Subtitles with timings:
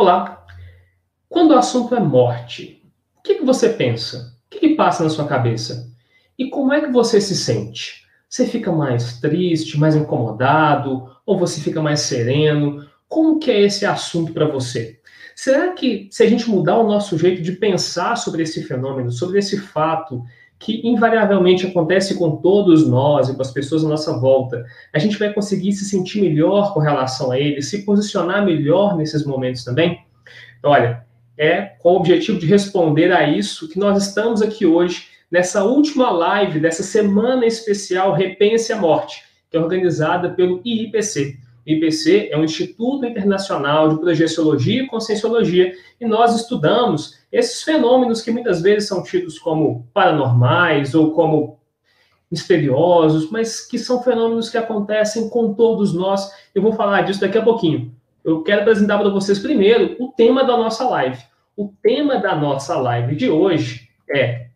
[0.00, 0.46] Olá!
[1.28, 4.32] Quando o assunto é morte, o que, que você pensa?
[4.46, 5.92] O que, que passa na sua cabeça?
[6.38, 8.04] E como é que você se sente?
[8.30, 11.10] Você fica mais triste, mais incomodado?
[11.26, 12.86] Ou você fica mais sereno?
[13.08, 15.00] Como que é esse assunto para você?
[15.34, 19.40] Será que se a gente mudar o nosso jeito de pensar sobre esse fenômeno, sobre
[19.40, 20.22] esse fato,
[20.58, 25.18] que invariavelmente acontece com todos nós e com as pessoas à nossa volta, a gente
[25.18, 30.04] vai conseguir se sentir melhor com relação a ele, se posicionar melhor nesses momentos também?
[30.62, 31.04] Olha,
[31.36, 36.10] é com o objetivo de responder a isso que nós estamos aqui hoje, nessa última
[36.10, 41.38] live dessa semana especial Repense a Morte, que é organizada pelo IIPC.
[41.68, 48.30] IPC é um Instituto Internacional de Projeciologia e Conscienciologia, e nós estudamos esses fenômenos que
[48.30, 51.58] muitas vezes são tidos como paranormais ou como
[52.30, 56.30] misteriosos, mas que são fenômenos que acontecem com todos nós.
[56.54, 57.94] Eu vou falar disso daqui a pouquinho.
[58.24, 61.22] Eu quero apresentar para vocês primeiro o tema da nossa live.
[61.54, 64.48] O tema da nossa live de hoje é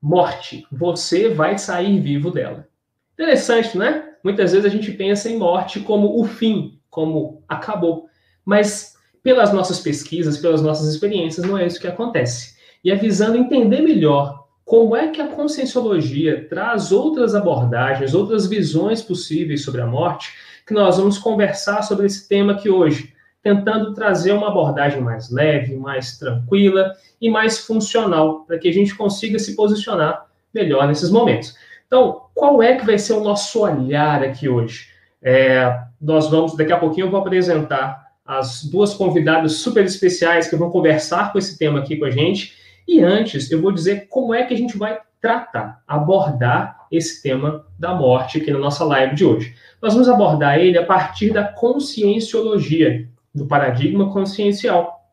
[0.00, 0.66] morte.
[0.70, 2.68] Você vai sair vivo dela.
[3.14, 4.07] Interessante, né?
[4.22, 8.06] Muitas vezes a gente pensa em morte como o fim, como acabou.
[8.44, 12.56] Mas pelas nossas pesquisas, pelas nossas experiências, não é isso que acontece.
[12.84, 19.00] E é visando entender melhor como é que a conscienciologia traz outras abordagens, outras visões
[19.00, 20.32] possíveis sobre a morte,
[20.66, 25.74] que nós vamos conversar sobre esse tema aqui hoje, tentando trazer uma abordagem mais leve,
[25.74, 31.54] mais tranquila e mais funcional, para que a gente consiga se posicionar melhor nesses momentos.
[31.88, 34.88] Então, qual é que vai ser o nosso olhar aqui hoje?
[35.22, 40.54] É, nós vamos, daqui a pouquinho, eu vou apresentar as duas convidadas super especiais que
[40.54, 42.54] vão conversar com esse tema aqui com a gente.
[42.86, 47.66] E antes, eu vou dizer como é que a gente vai tratar, abordar esse tema
[47.78, 49.54] da morte aqui na nossa live de hoje.
[49.80, 55.06] Nós vamos abordar ele a partir da conscienciologia, do paradigma consciencial,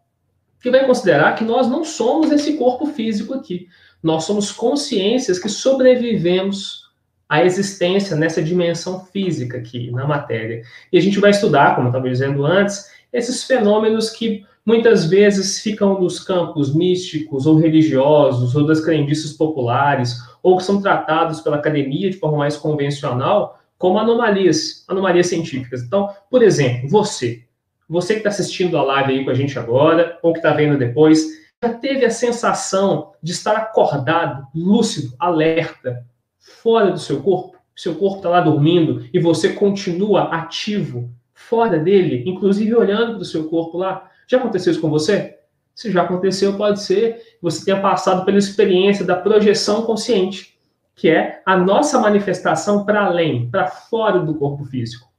[0.61, 3.67] que vai considerar que nós não somos esse corpo físico aqui.
[4.05, 6.91] Nós somos consciências que sobrevivemos
[7.27, 10.61] à existência nessa dimensão física aqui, na matéria.
[10.93, 15.59] E a gente vai estudar, como eu estava dizendo antes, esses fenômenos que muitas vezes
[15.59, 21.55] ficam nos campos místicos ou religiosos, ou das crendices populares, ou que são tratados pela
[21.55, 25.81] academia de forma mais convencional como anomalias, anomalias científicas.
[25.81, 27.41] Então, por exemplo, você,
[27.89, 30.77] você que está assistindo a live aí com a gente agora, ou que está vendo
[30.77, 36.05] depois, já teve a sensação de estar acordado, lúcido, alerta,
[36.37, 37.57] fora do seu corpo?
[37.75, 43.25] Seu corpo está lá dormindo e você continua ativo, fora dele, inclusive olhando para o
[43.25, 44.09] seu corpo lá.
[44.27, 45.39] Já aconteceu isso com você?
[45.73, 50.57] Se já aconteceu, pode ser que você tenha passado pela experiência da projeção consciente,
[50.95, 55.09] que é a nossa manifestação para além, para fora do corpo físico.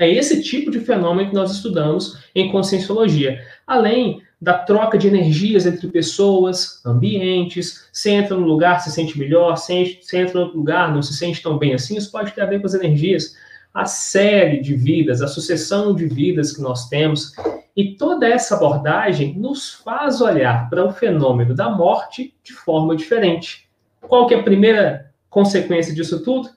[0.00, 3.40] É esse tipo de fenômeno que nós estudamos em conscienciologia.
[3.66, 7.88] Além da troca de energias entre pessoas, ambientes.
[7.92, 11.42] Se entra no lugar, se sente melhor, se, entra no outro lugar, não se sente
[11.42, 11.96] tão bem assim.
[11.96, 13.34] Isso pode ter a ver com as energias.
[13.74, 17.32] A série de vidas, a sucessão de vidas que nós temos.
[17.76, 23.68] E toda essa abordagem nos faz olhar para o fenômeno da morte de forma diferente.
[24.00, 26.50] Qual que é a primeira consequência disso tudo?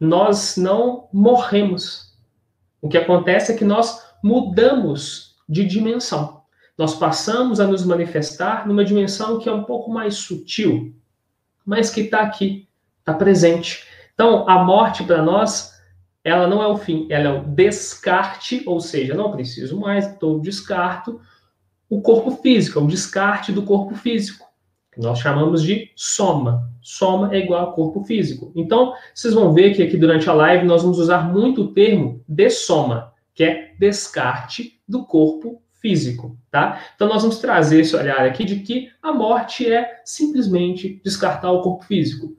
[0.00, 2.14] Nós não morremos.
[2.80, 6.43] O que acontece é que nós mudamos de dimensão
[6.76, 10.94] nós passamos a nos manifestar numa dimensão que é um pouco mais sutil,
[11.64, 12.68] mas que está aqui,
[12.98, 13.84] está presente.
[14.12, 15.72] Então, a morte para nós,
[16.22, 20.40] ela não é o fim, ela é o descarte, ou seja, não preciso mais, então
[20.40, 21.20] descarto
[21.88, 24.46] o corpo físico, é o descarte do corpo físico,
[24.92, 26.70] que nós chamamos de soma.
[26.82, 28.52] Soma é igual a corpo físico.
[28.54, 32.22] Então, vocês vão ver que aqui durante a live nós vamos usar muito o termo
[32.28, 36.80] dessoma, que é descarte do corpo físico, tá?
[36.94, 41.60] Então nós vamos trazer esse olhar aqui de que a morte é simplesmente descartar o
[41.60, 42.34] corpo físico.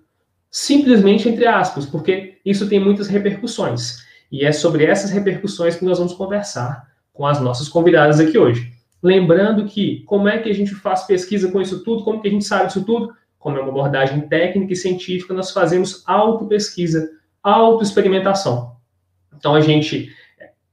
[0.50, 3.97] Simplesmente entre aspas, porque isso tem muitas repercussões.
[4.31, 8.74] E é sobre essas repercussões que nós vamos conversar com as nossas convidadas aqui hoje.
[9.03, 12.31] Lembrando que como é que a gente faz pesquisa com isso tudo, como que a
[12.31, 13.13] gente sabe disso tudo?
[13.38, 17.12] Como é uma abordagem técnica e científica, nós fazemos auto-pesquisa,
[17.44, 18.75] auto-experimentação.
[19.38, 20.09] Então a gente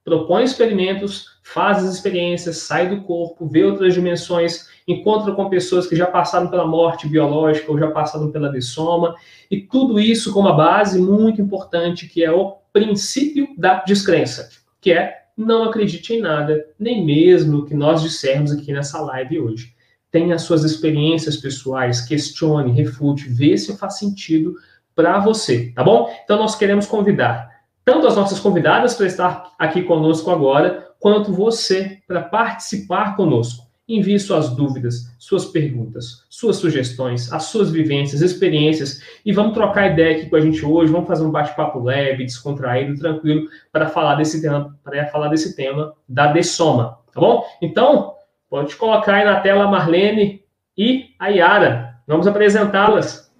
[0.05, 5.97] propõe experimentos, faz as experiências, sai do corpo, vê outras dimensões, encontra com pessoas que
[5.97, 9.15] já passaram pela morte biológica ou já passaram pela dessoma,
[9.51, 14.49] e tudo isso com uma base muito importante, que é o princípio da descrença,
[14.81, 19.41] que é não acredite em nada, nem mesmo o que nós dissermos aqui nessa live
[19.41, 19.75] hoje.
[20.11, 24.55] Tenha suas experiências pessoais, questione, refute, vê se faz sentido
[24.95, 26.15] para você, tá bom?
[26.23, 27.52] Então nós queremos convidar
[27.85, 33.67] tanto as nossas convidadas para estar aqui conosco agora, quanto você para participar conosco.
[33.89, 40.17] Envie suas dúvidas, suas perguntas, suas sugestões, as suas vivências, experiências e vamos trocar ideia
[40.17, 40.93] aqui com a gente hoje.
[40.93, 45.93] Vamos fazer um bate-papo leve, descontraído, tranquilo para falar desse tema, para falar desse tema
[46.09, 47.45] da dessoma, tá bom?
[47.61, 48.15] Então,
[48.49, 50.45] pode colocar aí na tela a Marlene
[50.79, 51.97] e a Yara.
[52.07, 53.33] Vamos apresentá-las.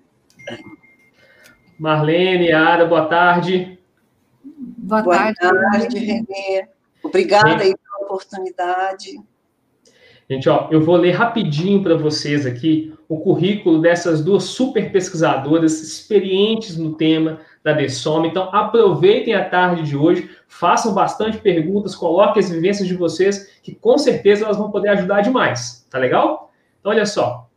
[1.79, 3.79] Marlene, Yara, boa tarde.
[4.83, 6.67] Boa, boa tarde, tarde Renê.
[7.05, 9.21] Obrigada aí pela oportunidade.
[10.29, 15.81] Gente, ó, eu vou ler rapidinho para vocês aqui o currículo dessas duas super pesquisadoras
[15.81, 18.25] experientes no tema da DESOM.
[18.25, 23.75] Então, aproveitem a tarde de hoje, façam bastante perguntas, coloquem as vivências de vocês, que
[23.75, 25.87] com certeza elas vão poder ajudar demais.
[25.89, 26.53] Tá legal?
[26.81, 27.49] Então, olha só.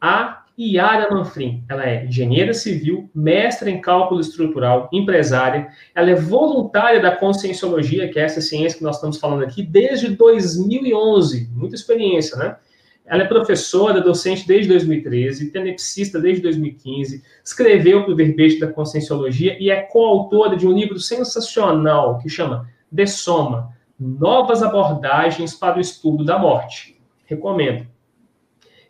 [0.00, 5.68] A Yara Manfrim, ela é engenheira civil, mestra em cálculo estrutural, empresária.
[5.94, 10.10] Ela é voluntária da conscienciologia, que é essa ciência que nós estamos falando aqui, desde
[10.10, 11.50] 2011.
[11.52, 12.56] Muita experiência, né?
[13.04, 19.58] Ela é professora, docente desde 2013, tenepsista desde 2015, escreveu para o verbete da conscienciologia
[19.60, 25.80] e é coautora de um livro sensacional que chama De Soma, Novas Abordagens para o
[25.80, 26.98] Estudo da Morte.
[27.26, 27.93] Recomendo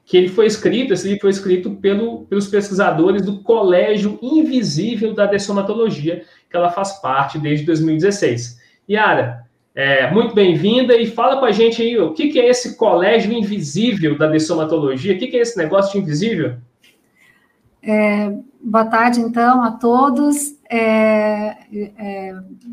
[0.05, 5.25] que ele foi escrito, esse livro foi escrito pelo, pelos pesquisadores do Colégio Invisível da
[5.25, 8.61] Dessomatologia, que ela faz parte desde 2016.
[8.89, 12.77] Yara, é, muito bem-vinda e fala para a gente aí o que, que, é esse
[12.77, 16.56] Colégio Invisível da Dessomatologia, o que, que é esse negócio de invisível?
[17.82, 18.31] É,
[18.63, 20.37] boa tarde, então, a todos.
[20.37, 22.32] Estou é, é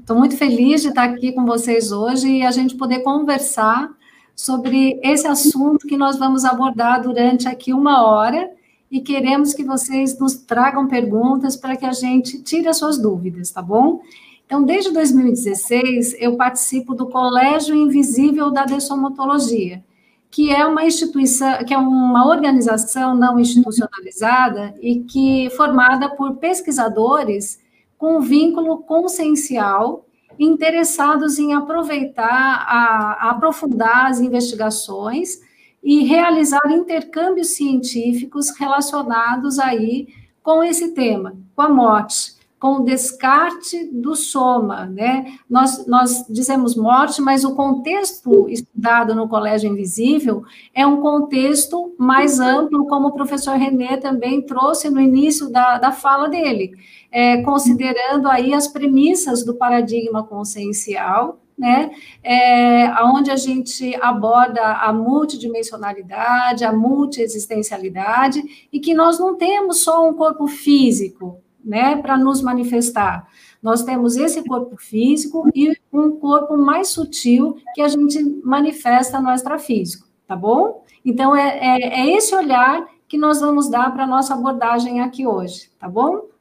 [0.09, 3.89] muito feliz de estar aqui com vocês hoje e a gente poder conversar
[4.35, 8.51] sobre esse assunto que nós vamos abordar durante aqui uma hora
[8.89, 13.49] e queremos que vocês nos tragam perguntas para que a gente tire as suas dúvidas,
[13.51, 14.01] tá bom?
[14.45, 19.81] Então, desde 2016, eu participo do Colégio Invisível da Dessomatologia,
[20.29, 27.61] que é uma instituição, que é uma organização não institucionalizada e que formada por pesquisadores
[27.97, 30.05] com vínculo consciencial
[30.43, 35.39] interessados em aproveitar, a, a aprofundar as investigações
[35.83, 40.07] e realizar intercâmbios científicos relacionados aí
[40.41, 45.33] com esse tema, com a morte com o descarte do soma, né?
[45.49, 52.39] Nós, nós dizemos morte, mas o contexto estudado no Colégio Invisível é um contexto mais
[52.39, 56.73] amplo, como o professor René também trouxe no início da, da fala dele,
[57.11, 61.91] é, considerando aí as premissas do paradigma consciencial, né,
[62.23, 68.41] é, onde a gente aborda a multidimensionalidade, a multiexistencialidade,
[68.71, 73.27] e que nós não temos só um corpo físico, né, para nos manifestar.
[73.61, 79.29] Nós temos esse corpo físico e um corpo mais sutil que a gente manifesta no
[79.29, 80.83] extrafísico, tá bom?
[81.05, 85.27] Então, é, é, é esse olhar que nós vamos dar para a nossa abordagem aqui
[85.27, 86.31] hoje, tá bom?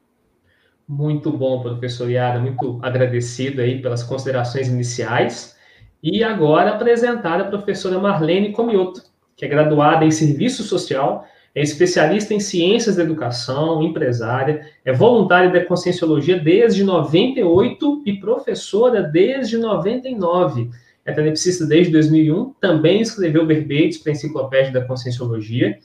[0.91, 5.55] Muito bom, professor Yara, muito agradecido aí pelas considerações iniciais.
[6.03, 9.01] E agora apresentar a professora Marlene Comioto,
[9.37, 15.49] que é graduada em Serviço Social é especialista em ciências da educação, empresária, é voluntária
[15.49, 20.69] da Conscienciologia desde 98 e professora desde 99.
[21.05, 25.77] É tenepsista desde 2001, também escreveu verbetes para a Enciclopédia da Conscienciologia.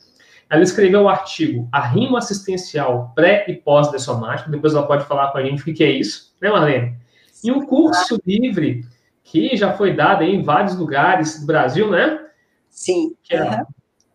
[0.48, 5.42] Ela escreveu o artigo Arrimo Assistencial Pré e Pós-Dessomático, depois ela pode falar com a
[5.42, 6.96] gente o que é isso, né, Marlene?
[7.42, 8.84] E um curso livre
[9.22, 12.20] que já foi dado em vários lugares do Brasil, né?
[12.70, 13.14] Sim.
[13.22, 13.66] Que é uhum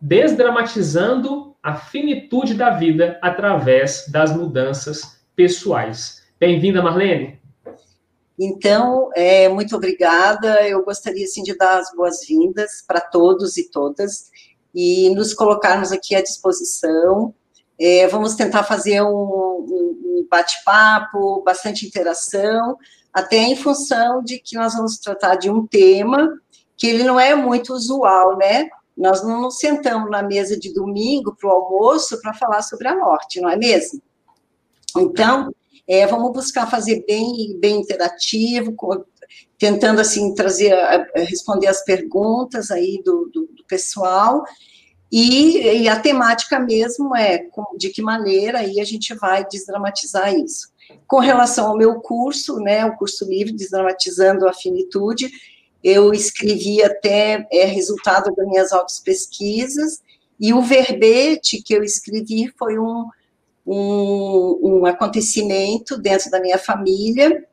[0.02, 6.24] desdramatizando a finitude da vida através das mudanças pessoais.
[6.40, 7.40] Bem-vinda, Marlene.
[8.36, 10.66] Então, é, muito obrigada.
[10.66, 14.28] Eu gostaria assim, de dar as boas-vindas para todos e todas
[14.74, 17.34] e nos colocarmos aqui à disposição.
[17.78, 22.76] É, vamos tentar fazer um, um bate-papo, bastante interação,
[23.12, 26.30] até em função de que nós vamos tratar de um tema
[26.76, 28.68] que ele não é muito usual, né?
[28.96, 32.96] Nós não nos sentamos na mesa de domingo para o almoço para falar sobre a
[32.96, 34.02] morte, não é mesmo?
[34.96, 35.54] Então,
[35.88, 38.74] é, vamos buscar fazer bem, bem interativo,
[39.58, 40.74] tentando assim trazer,
[41.14, 44.44] responder as perguntas aí do, do, do pessoal.
[45.10, 47.46] E, e, a temática mesmo é
[47.76, 50.72] de que maneira aí a gente vai desdramatizar isso.
[51.06, 55.30] Com relação ao meu curso, né, o curso livre Desdramatizando a Finitude,
[55.84, 60.00] eu escrevi até é, resultado das minhas autos pesquisas,
[60.40, 63.06] e o verbete que eu escrevi foi um,
[63.66, 67.46] um, um acontecimento dentro da minha família,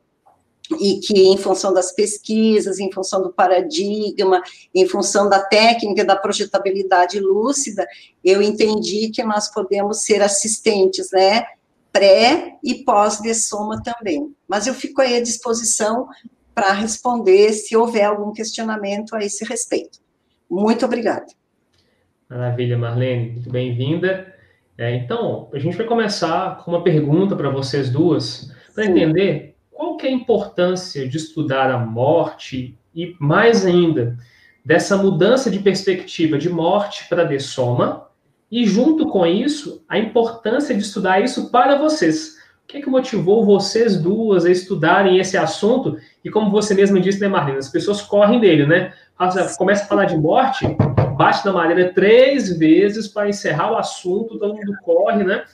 [0.78, 4.42] e que, em função das pesquisas, em função do paradigma,
[4.74, 7.88] em função da técnica da projetabilidade lúcida,
[8.24, 11.46] eu entendi que nós podemos ser assistentes, né?
[11.92, 14.34] Pré e pós-dessoma também.
[14.48, 16.08] Mas eu fico aí à disposição
[16.54, 20.00] para responder se houver algum questionamento a esse respeito.
[20.50, 21.26] Muito obrigada.
[22.30, 24.36] Maravilha, Marlene, muito bem-vinda.
[24.78, 29.49] É, então, a gente vai começar com uma pergunta para vocês duas, para entender
[29.80, 34.18] qual que é a importância de estudar a morte e, mais ainda,
[34.64, 38.06] dessa mudança de perspectiva de morte para dessoma,
[38.52, 42.36] e, junto com isso, a importância de estudar isso para vocês.
[42.62, 45.96] O que, é que motivou vocês duas a estudarem esse assunto?
[46.26, 48.92] E como você mesma disse, né, Marlene, as pessoas correm dele, né?
[49.58, 50.66] Começa a falar de morte,
[51.16, 55.46] bate na madeira três vezes para encerrar o assunto, todo mundo corre, né?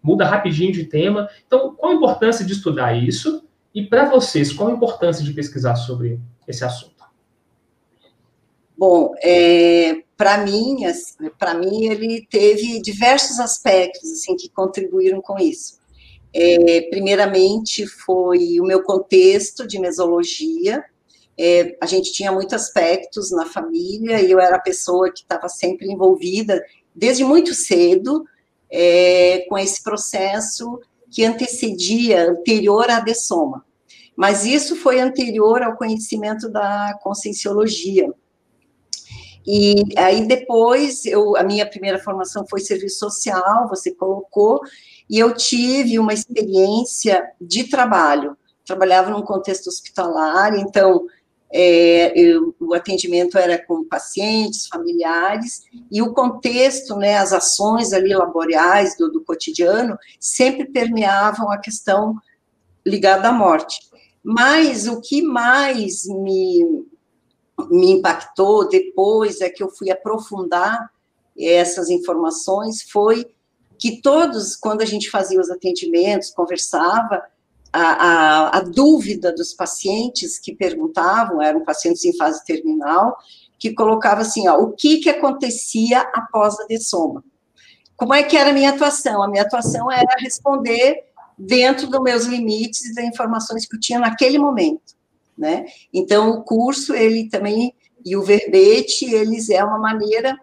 [0.00, 1.28] Muda rapidinho de tema.
[1.44, 3.42] Então, qual a importância de estudar isso?
[3.74, 6.92] E para vocês, qual a importância de pesquisar sobre esse assunto?
[8.76, 10.78] Bom, é, para mim,
[11.38, 15.80] para mim ele teve diversos aspectos assim que contribuíram com isso.
[16.34, 20.84] É, primeiramente foi o meu contexto de mesologia.
[21.38, 25.48] É, a gente tinha muitos aspectos na família e eu era a pessoa que estava
[25.48, 26.62] sempre envolvida
[26.94, 28.24] desde muito cedo
[28.70, 30.80] é, com esse processo
[31.12, 33.64] que antecedia, anterior à dessoma.
[34.16, 38.12] Mas isso foi anterior ao conhecimento da conscienciologia.
[39.46, 44.60] E aí depois, eu, a minha primeira formação foi serviço social, você colocou,
[45.10, 48.36] e eu tive uma experiência de trabalho.
[48.64, 51.06] Trabalhava num contexto hospitalar, então
[51.52, 58.14] é, eu, o atendimento era com pacientes, familiares, e o contexto, né, as ações ali
[58.14, 62.16] laborais do, do cotidiano, sempre permeavam a questão
[62.86, 63.80] ligada à morte.
[64.24, 66.86] Mas o que mais me,
[67.70, 70.90] me impactou depois é que eu fui aprofundar
[71.38, 73.26] essas informações foi
[73.78, 77.22] que todos, quando a gente fazia os atendimentos, conversava,
[77.72, 83.16] a, a, a, dúvida dos pacientes que perguntavam, eram pacientes em fase terminal,
[83.58, 87.24] que colocava assim, ó, o que que acontecia após a dessoma?
[87.96, 89.22] Como é que era a minha atuação?
[89.22, 91.04] A minha atuação era responder
[91.38, 94.94] dentro dos meus limites e das informações que eu tinha naquele momento,
[95.38, 95.64] né?
[95.92, 97.74] Então, o curso, ele também,
[98.04, 100.38] e o verbete, eles é uma maneira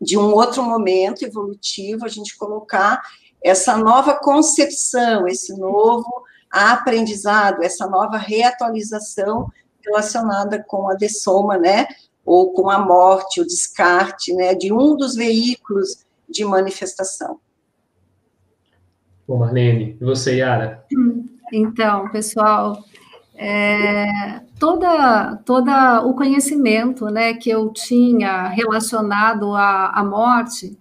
[0.00, 3.00] de um outro momento evolutivo, a gente colocar
[3.42, 9.50] essa nova concepção, esse novo aprendizado, essa nova reatualização
[9.84, 11.86] relacionada com a dessoma, né,
[12.24, 17.38] ou com a morte, o descarte, né, de um dos veículos de manifestação.
[19.28, 20.84] Bom, Marlene, e você, Yara?
[21.52, 22.82] Então, pessoal,
[23.34, 30.76] é, toda, toda o conhecimento né, que eu tinha relacionado à, à morte,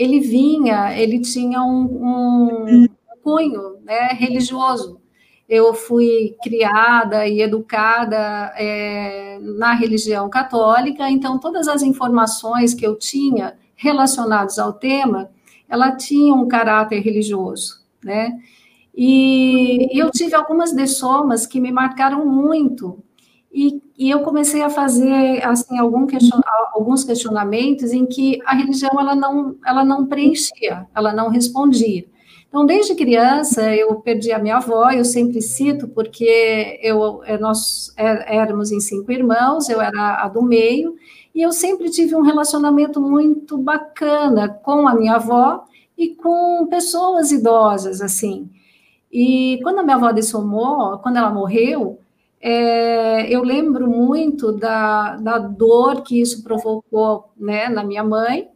[0.00, 2.88] ele vinha, ele tinha um, um
[3.22, 4.98] cunho né, religioso.
[5.46, 12.96] Eu fui criada e educada é, na religião católica, então todas as informações que eu
[12.96, 15.30] tinha relacionadas ao tema,
[15.68, 18.38] ela tinha um caráter religioso, né?
[18.94, 23.04] E, eu tive algumas dessomas que me marcaram muito,
[23.52, 25.76] e, e, eu comecei a fazer assim
[26.08, 26.40] question,
[26.72, 32.04] alguns questionamentos em que a religião ela não ela não preenchia, ela não respondia.
[32.50, 37.94] Então, desde criança, eu perdi a minha avó, eu sempre cito, porque eu, é, nós
[37.96, 40.96] é, éramos em cinco irmãos, eu era a do meio,
[41.32, 45.62] e eu sempre tive um relacionamento muito bacana com a minha avó
[45.96, 48.50] e com pessoas idosas, assim.
[49.12, 51.99] E quando a minha avó dessomou, quando ela morreu,
[52.40, 58.48] é, eu lembro muito da, da dor que isso provocou né, na minha mãe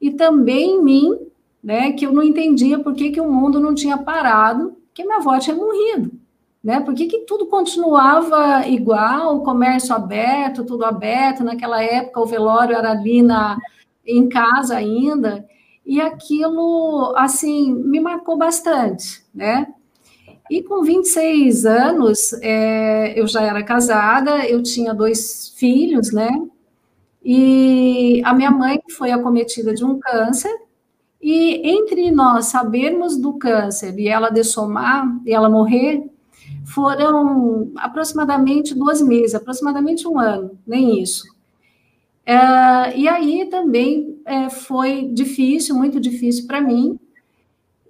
[0.00, 1.18] e também em mim,
[1.62, 5.16] né, que eu não entendia por que, que o mundo não tinha parado, que minha
[5.16, 6.12] avó tinha morrido.
[6.62, 6.80] Né?
[6.80, 12.76] Por que, que tudo continuava igual, o comércio aberto, tudo aberto, naquela época o velório
[12.76, 13.56] era ali na,
[14.06, 15.46] em casa ainda,
[15.86, 19.66] e aquilo, assim, me marcou bastante, né?
[20.50, 26.28] E com 26 anos, é, eu já era casada, eu tinha dois filhos, né?
[27.24, 30.52] E a minha mãe foi acometida de um câncer,
[31.22, 36.10] e entre nós sabermos do câncer e ela dessomar e ela morrer,
[36.64, 41.24] foram aproximadamente duas meses, aproximadamente um ano, nem isso.
[42.26, 46.98] É, e aí também é, foi difícil, muito difícil para mim,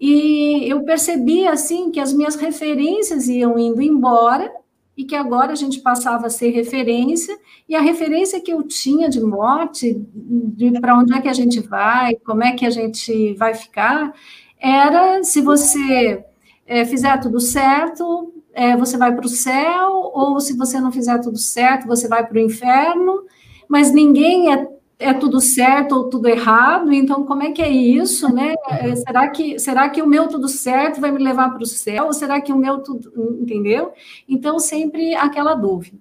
[0.00, 4.50] e eu percebi assim que as minhas referências iam indo embora
[4.96, 7.34] e que agora a gente passava a ser referência,
[7.66, 11.60] e a referência que eu tinha de morte, de para onde é que a gente
[11.60, 14.12] vai, como é que a gente vai ficar,
[14.58, 16.22] era se você
[16.66, 21.18] é, fizer tudo certo, é, você vai para o céu, ou se você não fizer
[21.20, 23.24] tudo certo, você vai para o inferno,
[23.68, 24.68] mas ninguém é,
[25.00, 28.54] é tudo certo ou tudo errado, então como é que é isso, né?
[28.68, 32.04] É, será que, será que o meu tudo certo vai me levar para o céu,
[32.04, 33.10] ou será que o meu tudo,
[33.40, 33.92] entendeu?
[34.28, 35.96] Então, sempre aquela dúvida.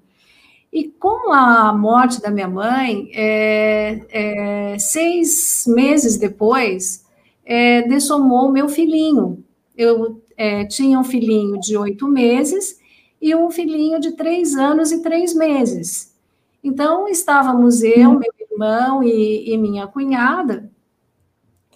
[0.72, 7.06] E com a morte da minha mãe, é, é, seis meses depois,
[7.46, 9.44] é, dessomou meu filhinho.
[9.78, 12.78] Eu é, tinha um filhinho de oito meses
[13.22, 16.14] e um filhinho de três anos e três meses.
[16.62, 20.70] Então, estávamos eu, meu irmão e, e minha cunhada,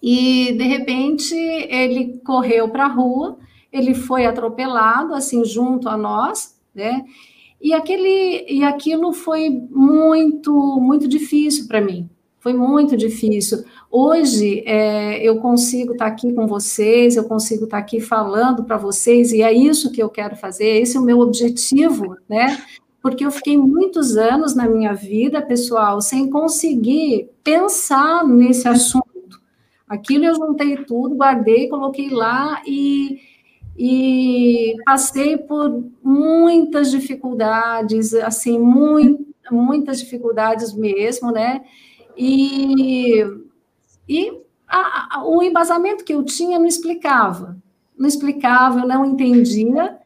[0.02, 3.38] e de repente ele correu para a rua,
[3.72, 7.06] ele foi atropelado, assim, junto a nós, né?
[7.62, 12.10] E, aquele, e aquilo foi muito, muito difícil para mim.
[12.38, 13.64] Foi muito difícil.
[13.90, 18.66] Hoje é, eu consigo estar tá aqui com vocês, eu consigo estar tá aqui falando
[18.66, 22.58] para vocês, e é isso que eu quero fazer, esse é o meu objetivo, né?
[23.04, 29.42] Porque eu fiquei muitos anos na minha vida, pessoal, sem conseguir pensar nesse assunto.
[29.88, 33.20] Aquilo eu juntei tudo, guardei, coloquei lá e
[33.78, 41.64] e passei por muitas dificuldades, assim, muito, muitas dificuldades mesmo, né?
[42.16, 43.26] E,
[44.08, 47.58] e a, a, o embasamento que eu tinha não explicava,
[47.98, 49.98] não explicava, eu não entendia.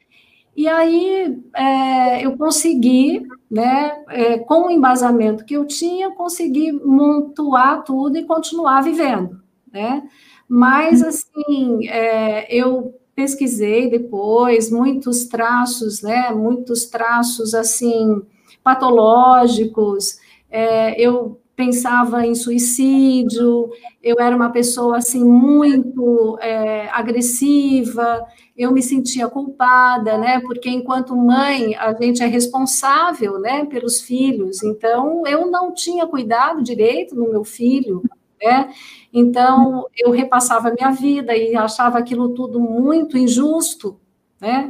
[0.57, 7.83] E aí é, eu consegui, né, é, com o embasamento que eu tinha, consegui montuar
[7.83, 9.39] tudo e continuar vivendo,
[9.71, 10.09] né?
[10.49, 18.23] Mas, assim, é, eu pesquisei depois muitos traços, né, muitos traços, assim,
[18.63, 20.17] patológicos,
[20.49, 23.71] é, eu pensava em suicídio,
[24.03, 28.23] eu era uma pessoa assim muito é, agressiva,
[28.55, 30.39] eu me sentia culpada, né?
[30.41, 34.61] Porque enquanto mãe a gente é responsável, né, pelos filhos.
[34.61, 38.03] Então eu não tinha cuidado direito no meu filho,
[38.39, 38.71] né?
[39.11, 43.99] Então eu repassava a minha vida e achava aquilo tudo muito injusto,
[44.39, 44.69] né?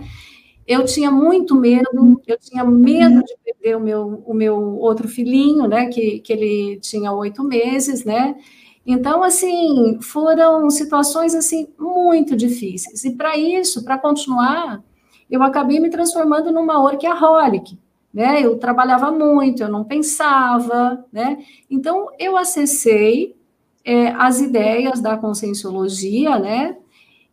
[0.68, 5.66] Eu tinha muito medo, eu tinha medo de perder o meu, o meu outro filhinho,
[5.66, 8.36] né, que, que ele tinha oito meses, né,
[8.86, 14.84] então, assim, foram situações, assim, muito difíceis, e para isso, para continuar,
[15.32, 17.78] eu acabei me transformando numa workaholic,
[18.14, 21.38] né, eu trabalhava muito, eu não pensava, né,
[21.70, 23.38] então eu acessei
[23.86, 26.78] é, as ideias da conscienciologia, né,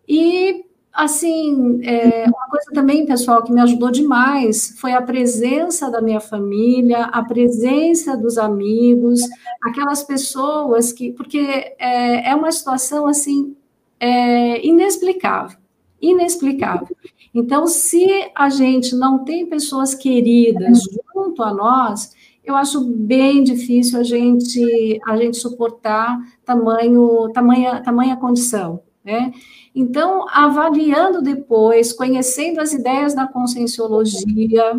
[0.06, 0.63] e
[0.94, 6.20] Assim, é, uma coisa também, pessoal, que me ajudou demais foi a presença da minha
[6.20, 9.20] família, a presença dos amigos,
[9.64, 11.10] aquelas pessoas que.
[11.12, 11.38] Porque
[11.78, 13.56] é, é uma situação, assim,
[13.98, 15.58] é, inexplicável
[16.00, 16.94] inexplicável.
[17.34, 20.82] Então, se a gente não tem pessoas queridas
[21.14, 28.16] junto a nós, eu acho bem difícil a gente a gente suportar tamanho tamanha tamanha
[28.16, 29.32] condição, né?
[29.74, 34.72] Então, avaliando depois, conhecendo as ideias da conscienciologia,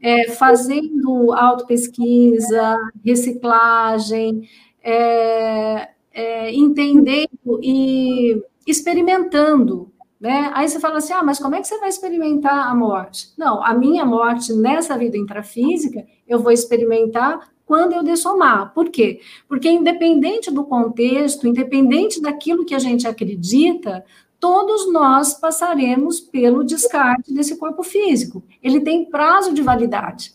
[0.00, 4.48] é, fazendo autopesquisa, reciclagem,
[4.82, 9.92] é, é, entendendo e experimentando.
[10.18, 10.50] Né?
[10.54, 13.28] Aí você fala assim: ah, mas como é que você vai experimentar a morte?
[13.36, 18.74] Não, a minha morte nessa vida intrafísica, eu vou experimentar quando eu dessomar.
[18.74, 19.20] Por quê?
[19.48, 24.04] Porque independente do contexto, independente daquilo que a gente acredita,
[24.40, 28.42] todos nós passaremos pelo descarte desse corpo físico.
[28.62, 30.34] Ele tem prazo de validade.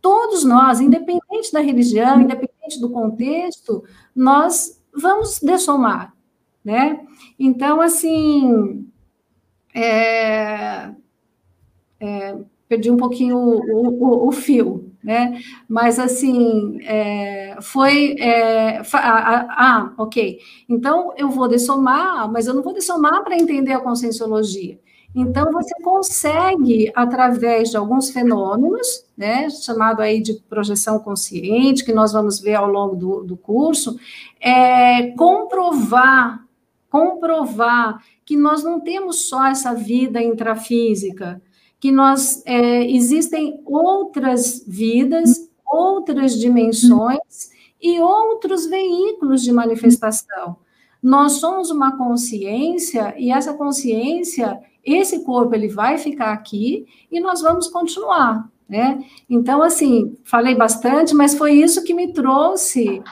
[0.00, 6.14] Todos nós, independente da religião, independente do contexto, nós vamos dessomar,
[6.64, 7.06] né?
[7.38, 8.88] Então, assim,
[9.74, 10.90] é,
[12.00, 15.40] é, perdi um pouquinho o, o, o fio, né?
[15.68, 18.16] Mas assim, é, foi.
[18.18, 20.40] É, ah, ah, ok.
[20.68, 24.80] Então eu vou dessomar, mas eu não vou dessomar para entender a conscienciologia.
[25.14, 32.12] Então você consegue, através de alguns fenômenos, né, chamado aí de projeção consciente, que nós
[32.12, 33.96] vamos ver ao longo do, do curso,
[34.40, 36.44] é, comprovar,
[36.90, 41.40] comprovar que nós não temos só essa vida intrafísica,
[41.80, 50.56] que nós é, existem outras vidas, outras dimensões e outros veículos de manifestação.
[51.02, 57.40] Nós somos uma consciência e essa consciência, esse corpo ele vai ficar aqui e nós
[57.40, 59.04] vamos continuar, né?
[59.28, 63.02] Então, assim, falei bastante, mas foi isso que me trouxe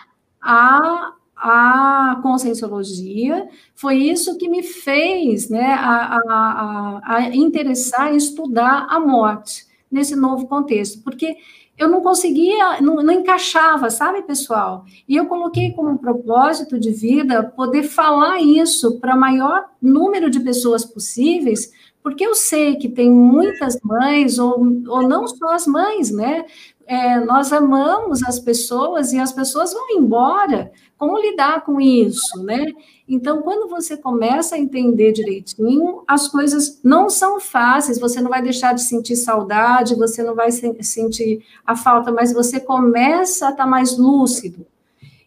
[0.41, 8.87] a, a conscienciologia, foi isso que me fez né, a, a, a interessar em estudar
[8.89, 11.37] a morte nesse novo contexto, porque
[11.77, 14.85] eu não conseguia, não, não, encaixava, sabe, pessoal?
[15.09, 20.85] E eu coloquei como propósito de vida poder falar isso para maior número de pessoas
[20.85, 26.45] possíveis, porque eu sei que tem muitas mães, ou, ou não só as mães, né?
[26.87, 30.71] É, nós amamos as pessoas e as pessoas vão embora.
[31.05, 32.65] Como lidar com isso, né?
[33.07, 38.41] Então, quando você começa a entender direitinho, as coisas não são fáceis, você não vai
[38.41, 43.67] deixar de sentir saudade, você não vai sentir a falta, mas você começa a estar
[43.67, 44.65] mais lúcido.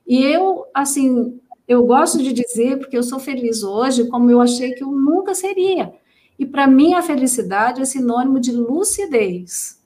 [0.08, 4.72] E eu, assim, eu gosto de dizer, porque eu sou feliz hoje, como eu achei
[4.72, 5.94] que eu nunca seria.
[6.40, 9.80] E para mim, a felicidade é sinônimo de lucidez.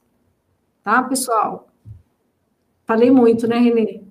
[0.86, 1.68] Tá, pessoal?
[2.86, 4.11] Falei muito, né, Renê?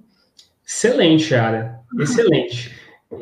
[0.71, 1.81] Excelente, Ara.
[1.99, 2.71] Excelente.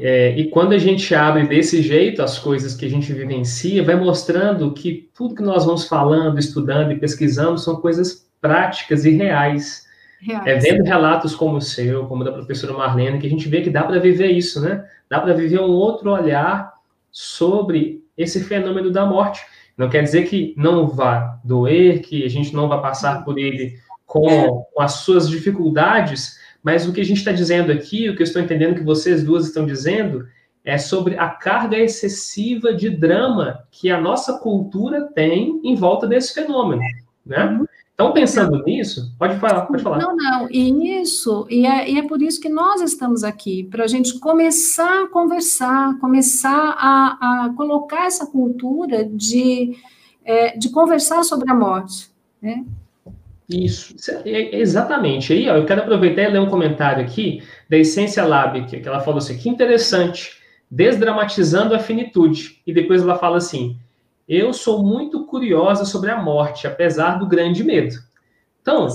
[0.00, 3.96] É, e quando a gente abre desse jeito as coisas que a gente vivencia, vai
[3.96, 9.86] mostrando que tudo que nós vamos falando, estudando e pesquisando são coisas práticas e reais.
[10.20, 10.46] reais.
[10.46, 13.62] É vendo relatos como o seu, como o da professora Marlene, que a gente vê
[13.62, 14.84] que dá para viver isso, né?
[15.08, 16.70] Dá para viver um outro olhar
[17.10, 19.40] sobre esse fenômeno da morte.
[19.74, 23.78] Não quer dizer que não vá doer, que a gente não vai passar por ele
[24.04, 28.22] com, com as suas dificuldades, mas o que a gente está dizendo aqui, o que
[28.22, 30.26] eu estou entendendo que vocês duas estão dizendo,
[30.64, 36.34] é sobre a carga excessiva de drama que a nossa cultura tem em volta desse
[36.34, 36.82] fenômeno,
[37.24, 37.60] né?
[37.94, 39.98] Então, pensando nisso, pode falar, pode falar.
[39.98, 43.82] Não, não, e isso, e é, e é por isso que nós estamos aqui, para
[43.82, 49.76] a gente começar a conversar, começar a, a colocar essa cultura de,
[50.24, 52.08] é, de conversar sobre a morte,
[52.40, 52.64] né?
[53.48, 53.94] Isso,
[54.26, 55.32] é, exatamente.
[55.32, 59.00] Aí, ó, eu quero aproveitar e ler um comentário aqui da Essência Lab, que, ela
[59.00, 60.36] falou assim, que interessante,
[60.70, 62.60] desdramatizando a finitude.
[62.66, 63.78] E depois ela fala assim,
[64.28, 67.96] eu sou muito curiosa sobre a morte, apesar do grande medo.
[68.60, 68.86] Então,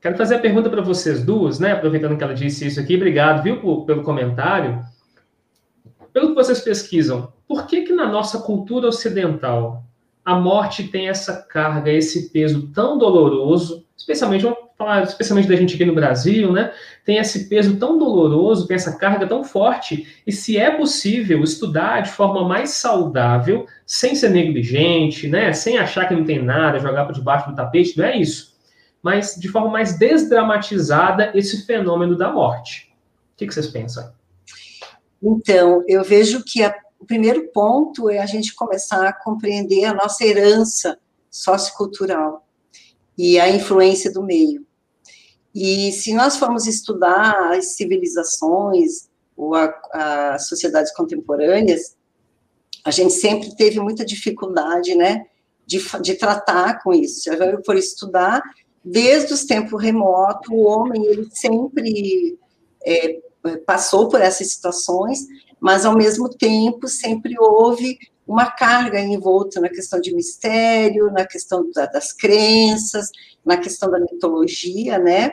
[0.00, 1.72] quero fazer a pergunta para vocês duas, né?
[1.72, 4.84] Aproveitando que ela disse isso aqui, obrigado, viu, por, pelo comentário.
[6.12, 9.83] Pelo que vocês pesquisam, por que que na nossa cultura ocidental
[10.24, 15.74] a morte tem essa carga, esse peso tão doloroso, especialmente, vamos falar especialmente da gente
[15.74, 16.72] aqui no Brasil, né?
[17.04, 22.00] Tem esse peso tão doloroso, tem essa carga tão forte, e se é possível estudar
[22.00, 25.52] de forma mais saudável, sem ser negligente, né?
[25.52, 28.54] Sem achar que não tem nada, jogar para debaixo do tapete, não é isso.
[29.02, 32.90] Mas de forma mais desdramatizada esse fenômeno da morte.
[33.34, 34.10] O que, que vocês pensam?
[35.22, 39.92] Então, eu vejo que a o primeiro ponto é a gente começar a compreender a
[39.92, 40.98] nossa herança
[41.30, 42.48] sociocultural
[43.16, 44.66] e a influência do meio.
[45.54, 51.94] E se nós formos estudar as civilizações ou as sociedades contemporâneas,
[52.82, 55.26] a gente sempre teve muita dificuldade, né,
[55.66, 57.30] de, de tratar com isso.
[57.66, 58.42] For estudar,
[58.82, 62.38] desde os tempos remotos, o homem, ele sempre
[62.82, 63.20] é,
[63.66, 65.26] passou por essas situações,
[65.64, 71.70] mas ao mesmo tempo sempre houve uma carga envolta na questão de mistério, na questão
[71.74, 73.08] da, das crenças,
[73.42, 75.32] na questão da mitologia, né?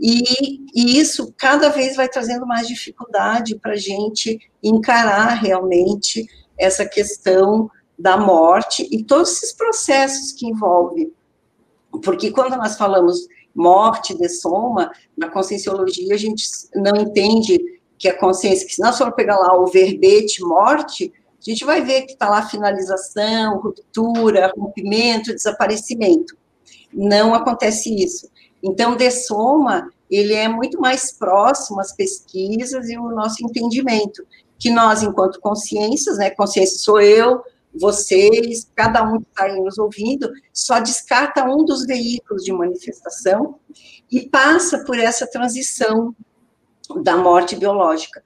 [0.00, 6.26] E, e, isso cada vez vai trazendo mais dificuldade para a gente encarar realmente
[6.58, 11.12] essa questão da morte e todos esses processos que envolve.
[12.02, 17.60] Porque quando nós falamos morte de soma, na conscienciologia a gente não entende
[18.00, 21.82] que a consciência, que se nós for pegar lá o verbete morte, a gente vai
[21.82, 26.34] ver que está lá finalização, ruptura, rompimento, desaparecimento.
[26.90, 28.30] Não acontece isso.
[28.62, 34.26] Então, de soma, ele é muito mais próximo às pesquisas e o nosso entendimento,
[34.58, 37.42] que nós, enquanto consciências, né, consciência sou eu,
[37.74, 43.56] vocês, cada um que está aí nos ouvindo, só descarta um dos veículos de manifestação
[44.10, 46.14] e passa por essa transição
[47.02, 48.22] da morte biológica.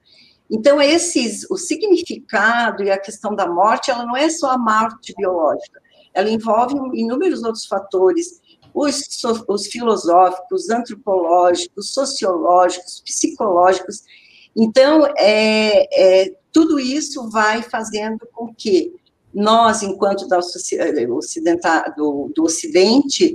[0.49, 5.13] Então, esses, o significado e a questão da morte, ela não é só a morte
[5.17, 5.81] biológica,
[6.13, 8.41] ela envolve inúmeros outros fatores,
[8.73, 9.01] os,
[9.47, 14.03] os filosóficos, antropológicos, sociológicos, psicológicos.
[14.55, 18.93] Então, é, é, tudo isso vai fazendo com que
[19.33, 20.39] nós, enquanto da
[21.97, 23.33] do, do Ocidente,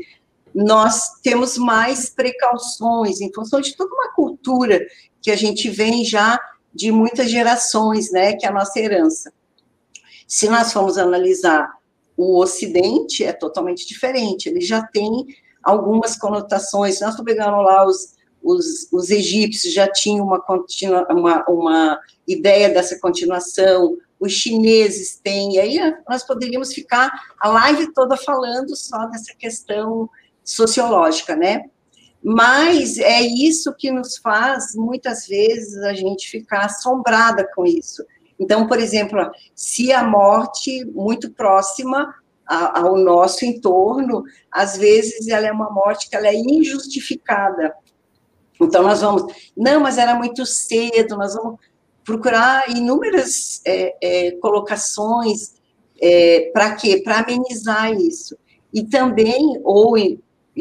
[0.54, 4.80] nós temos mais precauções em função de toda uma cultura
[5.22, 6.40] que a gente vem já
[6.72, 9.32] de muitas gerações, né, que é a nossa herança.
[10.26, 11.68] Se nós formos analisar
[12.16, 15.26] o Ocidente, é totalmente diferente, ele já tem
[15.62, 17.00] algumas conotações.
[17.00, 20.42] Nós pegando lá os, os, os egípcios já tinham uma,
[21.10, 25.78] uma, uma ideia dessa continuação, os chineses têm, e aí
[26.08, 30.08] nós poderíamos ficar a live toda falando só dessa questão
[30.44, 31.64] sociológica, né?
[32.22, 38.04] Mas é isso que nos faz, muitas vezes, a gente ficar assombrada com isso.
[38.38, 42.14] Então, por exemplo, se a morte muito próxima
[42.46, 47.72] ao nosso entorno, às vezes ela é uma morte que ela é injustificada.
[48.60, 51.58] Então, nós vamos, não, mas era muito cedo, nós vamos
[52.04, 55.54] procurar inúmeras é, é, colocações
[56.00, 57.00] é, para quê?
[57.04, 58.36] Para amenizar isso.
[58.72, 59.96] E também, ou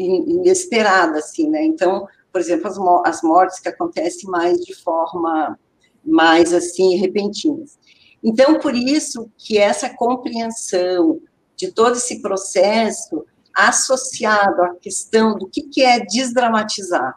[0.00, 1.64] inesperada, assim, né?
[1.64, 5.58] Então, por exemplo, as, as mortes que acontecem mais de forma
[6.04, 7.78] mais, assim, repentinas.
[8.22, 11.20] Então, por isso que essa compreensão
[11.56, 17.16] de todo esse processo associado à questão do que, que é desdramatizar.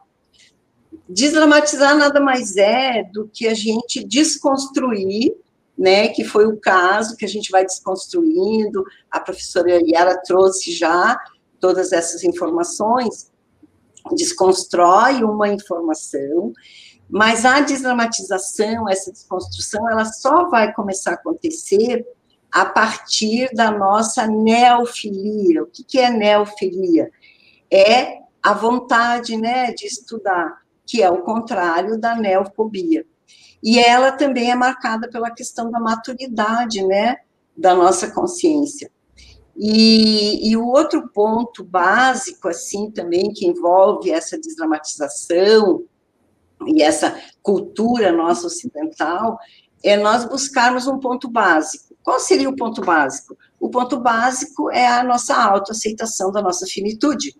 [1.07, 5.33] Desdramatizar nada mais é do que a gente desconstruir,
[5.77, 11.17] né, que foi o caso que a gente vai desconstruindo, a professora Yara trouxe já
[11.63, 13.31] todas essas informações,
[14.11, 16.51] desconstrói uma informação,
[17.09, 22.05] mas a desdramatização, essa desconstrução, ela só vai começar a acontecer
[22.51, 25.63] a partir da nossa neofilia.
[25.63, 27.09] O que é neofilia?
[27.71, 33.05] É a vontade né, de estudar, que é o contrário da neofobia.
[33.63, 37.19] E ela também é marcada pela questão da maturidade né,
[37.55, 38.91] da nossa consciência.
[39.55, 45.83] E, e, o outro ponto básico, assim, também, que envolve essa desdramatização
[46.65, 49.37] e essa cultura nossa ocidental,
[49.83, 51.95] é nós buscarmos um ponto básico.
[52.01, 53.37] Qual seria o ponto básico?
[53.59, 57.35] O ponto básico é a nossa autoaceitação da nossa finitude.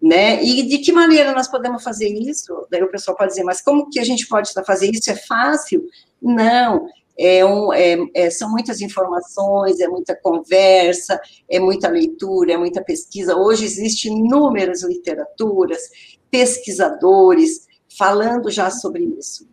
[0.00, 0.42] Né?
[0.42, 2.66] E de que maneira nós podemos fazer isso?
[2.70, 5.10] Daí o pessoal pode dizer, mas como que a gente pode fazer isso?
[5.10, 5.84] É fácil?
[6.22, 6.86] Não,
[7.18, 12.82] é um, é, é, são muitas informações, é muita conversa, é muita leitura, é muita
[12.82, 13.36] pesquisa.
[13.36, 15.82] Hoje existem inúmeras literaturas,
[16.30, 17.66] pesquisadores
[17.98, 19.48] falando já sobre isso.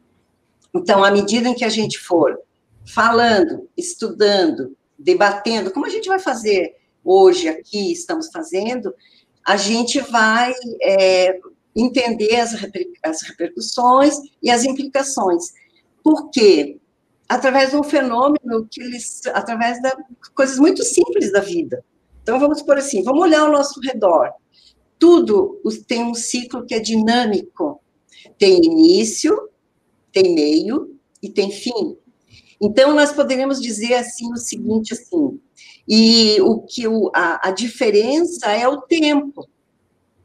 [0.76, 2.38] Então, à medida em que a gente for
[2.86, 8.94] falando, estudando, debatendo, como a gente vai fazer hoje aqui, estamos fazendo,
[9.44, 11.40] a gente vai é,
[11.76, 15.46] entender as, reper, as repercussões e as implicações.
[16.04, 16.78] Por quê?
[17.28, 19.92] Através de um fenômeno que eles, através de
[20.34, 21.84] coisas muito simples da vida.
[22.22, 24.32] Então, vamos por assim, vamos olhar ao nosso redor.
[24.98, 27.82] Tudo tem um ciclo que é dinâmico.
[28.38, 29.50] Tem início,
[30.12, 31.98] tem meio e tem fim.
[32.62, 35.40] Então, nós poderíamos dizer assim o seguinte, assim,
[35.88, 39.48] e o que o, a, a diferença é o tempo.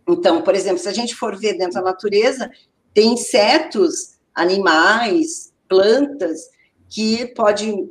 [0.08, 2.50] Então, por exemplo, se a gente for ver dentro da natureza,
[2.94, 6.48] tem insetos, animais, plantas,
[6.90, 7.90] que podem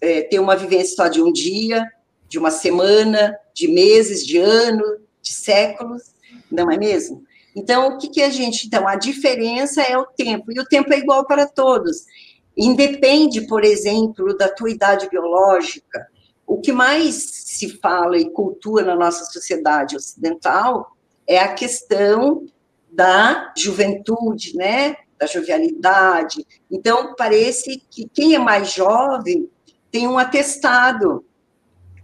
[0.00, 1.86] é, ter uma vivência só de um dia,
[2.28, 4.82] de uma semana, de meses, de ano,
[5.20, 6.02] de séculos,
[6.50, 7.22] não é mesmo?
[7.54, 8.66] Então, o que, que a gente.
[8.66, 12.04] Então, a diferença é o tempo, e o tempo é igual para todos.
[12.56, 16.06] Independe, por exemplo, da tua idade biológica.
[16.46, 17.14] O que mais
[17.44, 22.46] se fala e cultua na nossa sociedade ocidental é a questão
[22.90, 24.96] da juventude, né?
[25.22, 26.44] Da jovialidade.
[26.68, 29.48] Então, parece que quem é mais jovem
[29.88, 31.24] tem um atestado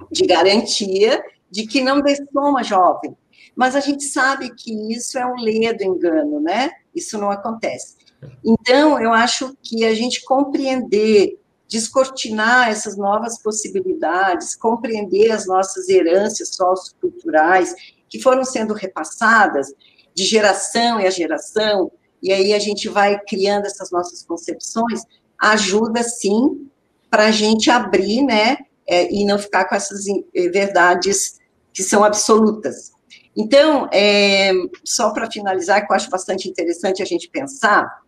[0.09, 3.17] de garantia de que não dessoma jovem.
[3.57, 6.71] Mas a gente sabe que isso é um ledo engano, né?
[6.95, 7.97] Isso não acontece.
[8.45, 16.55] Então, eu acho que a gente compreender, descortinar essas novas possibilidades, compreender as nossas heranças
[16.55, 17.75] socioculturais
[18.09, 19.75] que foram sendo repassadas
[20.15, 21.91] de geração em geração,
[22.23, 25.03] e aí a gente vai criando essas nossas concepções,
[25.39, 26.69] ajuda sim
[27.11, 31.39] para a gente abrir, né, é, e não ficar com essas eh, verdades
[31.73, 32.93] que são absolutas.
[33.37, 34.51] Então, é,
[34.85, 38.03] só para finalizar, que eu acho bastante interessante a gente pensar,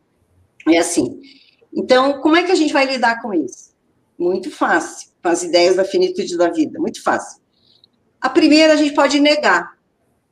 [0.69, 1.21] é assim,
[1.73, 3.71] então, como é que a gente vai lidar com isso?
[4.19, 7.41] Muito fácil, com as ideias da finitude da vida, muito fácil.
[8.21, 9.79] A primeira, a gente pode negar,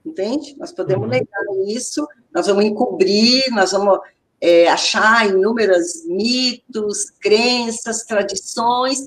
[0.04, 0.56] entende?
[0.58, 1.10] Nós podemos uhum.
[1.10, 2.06] negar isso,
[2.38, 3.98] nós vamos encobrir, nós vamos
[4.40, 9.00] é, achar inúmeros mitos, crenças, tradições,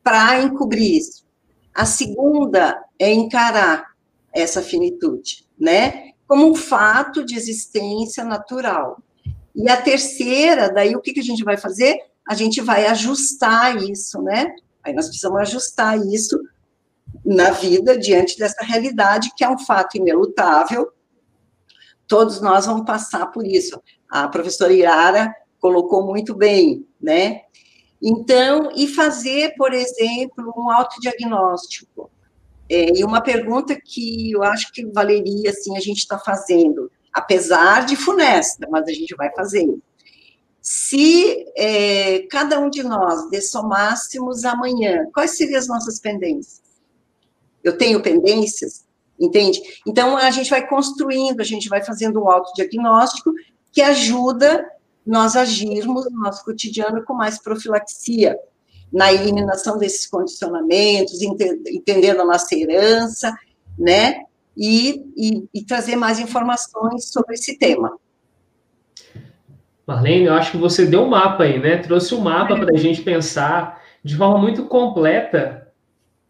[0.00, 1.26] para encobrir isso.
[1.74, 3.92] A segunda é encarar
[4.32, 6.12] essa finitude, né?
[6.26, 9.02] Como um fato de existência natural.
[9.56, 11.98] E a terceira, daí o que, que a gente vai fazer?
[12.28, 14.54] A gente vai ajustar isso, né?
[14.84, 16.38] Aí nós precisamos ajustar isso
[17.24, 20.92] na vida diante dessa realidade que é um fato inelutável,
[22.08, 23.80] todos nós vamos passar por isso.
[24.10, 27.42] A professora Irara colocou muito bem, né?
[28.02, 32.10] Então, e fazer, por exemplo, um autodiagnóstico.
[32.70, 37.84] É, e uma pergunta que eu acho que valeria, assim, a gente está fazendo, apesar
[37.84, 39.66] de funesta, mas a gente vai fazer.
[40.60, 46.62] Se é, cada um de nós dessomássemos amanhã, quais seriam as nossas pendências?
[47.64, 48.87] Eu tenho pendências?
[49.20, 49.60] Entende?
[49.86, 53.32] Então, a gente vai construindo, a gente vai fazendo um autodiagnóstico
[53.72, 54.64] que ajuda
[55.04, 58.38] nós agirmos no nosso cotidiano com mais profilaxia,
[58.92, 63.34] na eliminação desses condicionamentos, entendendo a nossa herança,
[63.78, 64.22] né?
[64.56, 67.96] E, e, e trazer mais informações sobre esse tema.
[69.86, 71.78] Marlene, eu acho que você deu um mapa aí, né?
[71.78, 75.67] Trouxe um mapa para a gente pensar de forma muito completa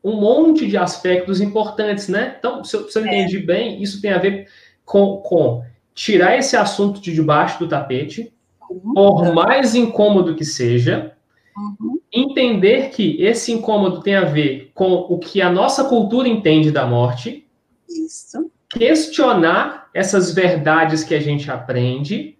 [0.02, 2.36] um monte de aspectos importantes, né?
[2.38, 3.06] Então, se eu, se eu é.
[3.06, 4.48] entendi bem, isso tem a ver
[4.84, 5.62] com, com
[5.94, 8.32] tirar esse assunto de debaixo do tapete,
[8.70, 8.92] Uhum.
[8.92, 11.12] Por mais incômodo que seja,
[11.56, 11.98] uhum.
[12.12, 16.86] entender que esse incômodo tem a ver com o que a nossa cultura entende da
[16.86, 17.46] morte.
[17.88, 18.50] Isso.
[18.68, 22.36] Questionar essas verdades que a gente aprende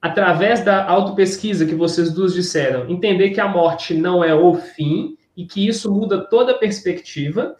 [0.00, 5.16] através da autopesquisa que vocês duas disseram, entender que a morte não é o fim
[5.36, 7.56] e que isso muda toda a perspectiva.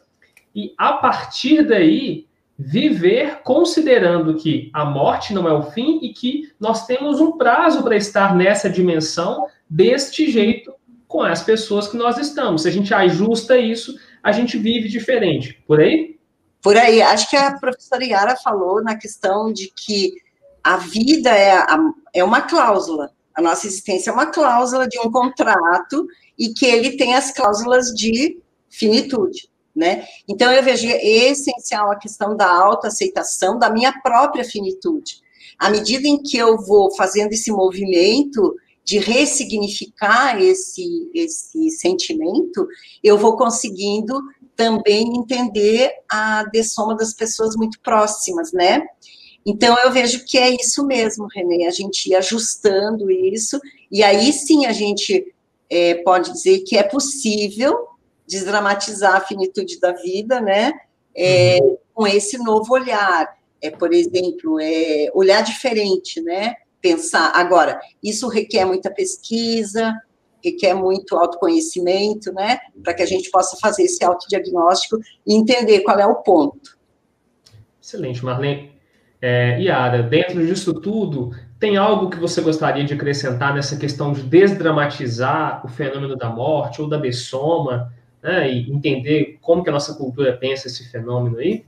[0.54, 2.26] E a partir daí,
[2.58, 7.82] viver considerando que a morte não é o fim e que nós temos um prazo
[7.82, 10.72] para estar nessa dimensão deste jeito
[11.08, 12.62] com as pessoas que nós estamos.
[12.62, 15.62] Se a gente ajusta isso, a gente vive diferente.
[15.66, 16.18] Por aí?
[16.62, 17.02] Por aí.
[17.02, 20.14] Acho que a professora Yara falou na questão de que
[20.62, 21.78] a vida é, a,
[22.14, 23.10] é uma cláusula.
[23.34, 26.06] A nossa existência é uma cláusula de um contrato
[26.38, 30.04] e que ele tem as cláusulas de finitude né?
[30.28, 35.20] Então, eu vejo essencial a questão da autoaceitação da minha própria finitude.
[35.58, 42.66] À medida em que eu vou fazendo esse movimento de ressignificar esse, esse sentimento,
[43.02, 44.20] eu vou conseguindo
[44.56, 48.82] também entender a dessoma das pessoas muito próximas, né?
[49.46, 53.58] Então, eu vejo que é isso mesmo, Renê, a gente ir ajustando isso,
[53.90, 55.32] e aí sim a gente
[55.72, 57.88] é, pode dizer que é possível
[58.28, 60.70] desdramatizar a finitude da vida, né?
[61.16, 61.78] É, uhum.
[61.94, 66.56] Com esse novo olhar, é, por exemplo, é, olhar diferente, né?
[66.78, 67.32] Pensar.
[67.34, 69.98] Agora, isso requer muita pesquisa,
[70.44, 72.58] requer muito autoconhecimento, né?
[72.82, 76.76] Para que a gente possa fazer esse autodiagnóstico e entender qual é o ponto.
[77.82, 78.72] Excelente, Marlene.
[79.22, 81.30] É, Yara, dentro disso tudo,
[81.62, 86.82] tem algo que você gostaria de acrescentar nessa questão de desdramatizar o fenômeno da morte
[86.82, 87.90] ou da bessoma?
[88.22, 91.64] né, e entender como que a nossa cultura pensa esse fenômeno aí?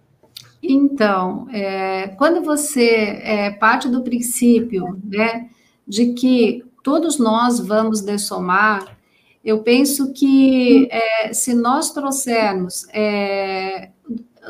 [0.62, 5.50] Então, é, quando você é, parte do princípio né,
[5.86, 8.96] de que todos nós vamos dessomar,
[9.44, 13.90] eu penso que é, se nós trouxermos é,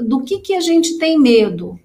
[0.00, 1.80] do que, que a gente tem medo,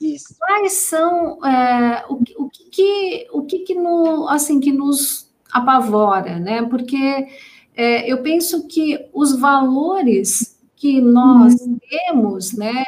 [0.00, 0.36] Isso.
[0.38, 6.62] quais são é, o, o, que, o que, que, no, assim, que nos apavora, né?
[6.62, 7.26] Porque
[7.74, 11.78] é, eu penso que os valores que nós uhum.
[11.88, 12.84] temos, né,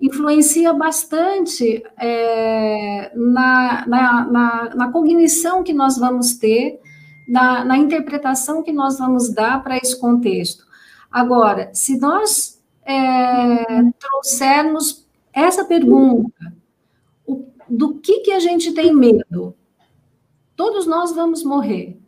[0.00, 6.80] influencia bastante é, na, na, na, na, cognição que nós vamos ter,
[7.28, 10.64] na, na interpretação que nós vamos dar para esse contexto.
[11.10, 13.64] Agora, se nós é,
[13.98, 16.54] trouxermos essa pergunta,
[17.26, 19.54] o, do que, que a gente tem medo?
[20.56, 22.00] Todos nós vamos morrer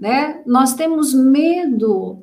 [0.00, 0.40] né?
[0.46, 2.22] Nós temos medo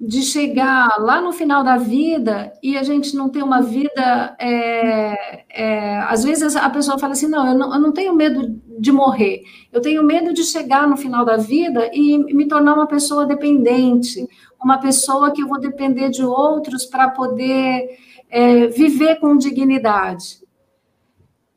[0.00, 4.36] de chegar lá no final da vida e a gente não ter uma vida.
[4.38, 8.56] É, é, às vezes a pessoa fala assim: não eu, não, eu não tenho medo
[8.78, 9.42] de morrer,
[9.72, 14.24] eu tenho medo de chegar no final da vida e me tornar uma pessoa dependente,
[14.62, 17.88] uma pessoa que eu vou depender de outros para poder
[18.28, 20.42] é, viver com dignidade.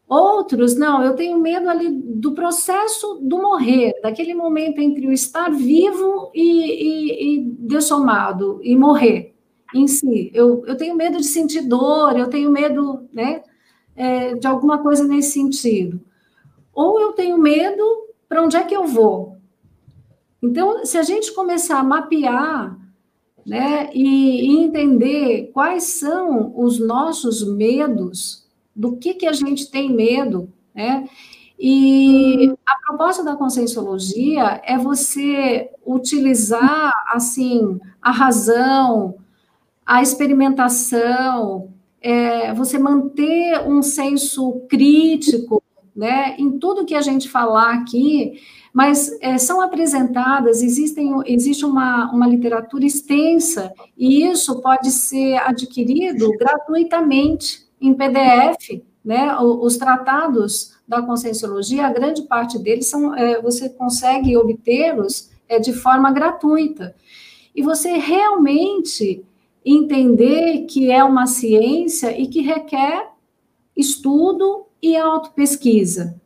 [0.07, 5.49] Outros, não, eu tenho medo ali do processo do morrer, daquele momento entre o estar
[5.49, 9.34] vivo e, e, e dessomado, e morrer
[9.74, 10.30] em si.
[10.34, 13.41] Eu, eu tenho medo de sentir dor, eu tenho medo né,
[13.95, 16.01] é, de alguma coisa nesse sentido.
[16.74, 17.84] Ou eu tenho medo,
[18.28, 19.38] para onde é que eu vou?
[20.41, 22.78] Então, se a gente começar a mapear
[23.45, 30.49] né, e, entender quais são os nossos medos, do que, que a gente tem medo,
[30.73, 31.07] né?
[31.59, 39.15] E a proposta da conscienciologia é você utilizar, assim, a razão,
[39.85, 41.69] a experimentação,
[42.01, 45.61] é, você manter um senso crítico
[45.95, 48.41] né, em tudo que a gente falar aqui,
[48.73, 56.31] mas é, são apresentadas, existem, existe uma, uma literatura extensa, e isso pode ser adquirido
[56.37, 63.69] gratuitamente em PDF, né, os tratados da conscienciologia, a grande parte deles são, é, você
[63.69, 66.95] consegue obtê-los é, de forma gratuita.
[67.53, 69.25] E você realmente
[69.65, 73.09] entender que é uma ciência e que requer
[73.75, 76.19] estudo e autopesquisa.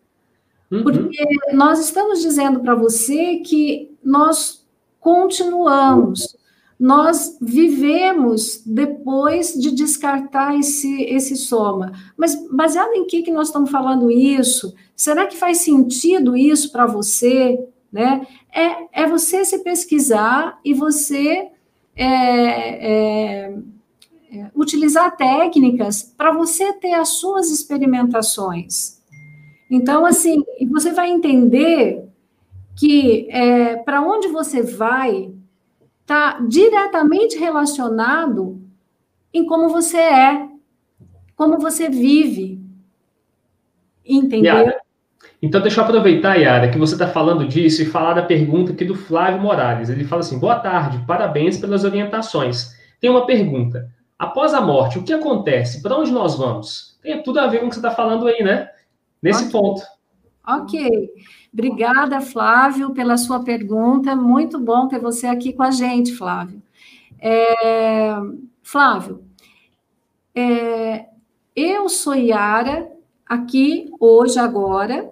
[0.72, 0.84] Uhum.
[0.84, 4.66] Porque nós estamos dizendo para você que nós
[5.00, 6.36] continuamos,
[6.80, 11.94] nós vivemos depois de descartar esse, esse soma.
[12.18, 14.74] Mas baseado em que, que nós estamos falando isso?
[14.96, 17.64] Será que faz sentido isso para você?
[17.92, 18.28] Né?
[18.54, 21.50] É, é você se pesquisar e você
[21.96, 22.06] é,
[23.46, 23.58] é,
[24.56, 29.02] utilizar técnicas para você ter as suas experimentações.
[29.70, 32.08] Então, assim, você vai entender
[32.76, 35.34] que é, para onde você vai
[36.02, 38.62] está diretamente relacionado
[39.34, 40.48] em como você é,
[41.36, 42.62] como você vive.
[44.06, 44.56] Entendeu?
[44.56, 44.80] Yara,
[45.42, 48.86] então, deixa eu aproveitar, Yara, que você está falando disso e falar da pergunta aqui
[48.86, 49.90] do Flávio Morales.
[49.90, 52.76] Ele fala assim: boa tarde, parabéns pelas orientações.
[53.00, 53.90] Tem uma pergunta.
[54.18, 55.82] Após a morte, o que acontece?
[55.82, 56.98] Para onde nós vamos?
[57.02, 58.70] Tem tudo a ver com o que você está falando aí, né?
[59.22, 59.52] Nesse okay.
[59.52, 59.82] ponto.
[60.48, 61.10] Ok.
[61.52, 64.16] Obrigada, Flávio, pela sua pergunta.
[64.16, 66.62] Muito bom ter você aqui com a gente, Flávio.
[67.20, 68.16] É,
[68.62, 69.26] Flávio,
[70.34, 71.06] é,
[71.56, 72.92] eu sou Yara,
[73.26, 75.12] aqui, hoje, agora,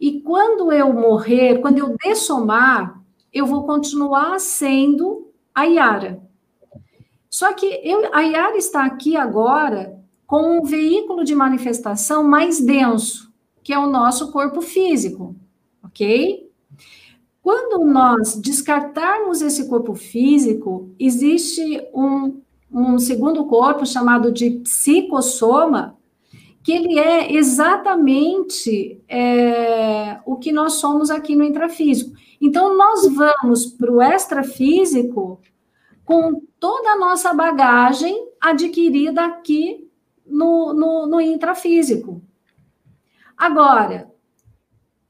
[0.00, 3.00] e quando eu morrer, quando eu dessomar,
[3.32, 6.20] eu vou continuar sendo a Yara.
[7.34, 13.28] Só que eu, a Yara está aqui agora com um veículo de manifestação mais denso,
[13.60, 15.34] que é o nosso corpo físico,
[15.82, 16.48] ok?
[17.42, 25.98] Quando nós descartarmos esse corpo físico, existe um, um segundo corpo chamado de psicossoma,
[26.62, 32.12] que ele é exatamente é, o que nós somos aqui no intrafísico.
[32.40, 35.40] Então, nós vamos para o extrafísico
[36.04, 39.88] com toda a nossa bagagem adquirida aqui
[40.26, 42.22] no, no, no intrafísico.
[43.36, 44.10] Agora,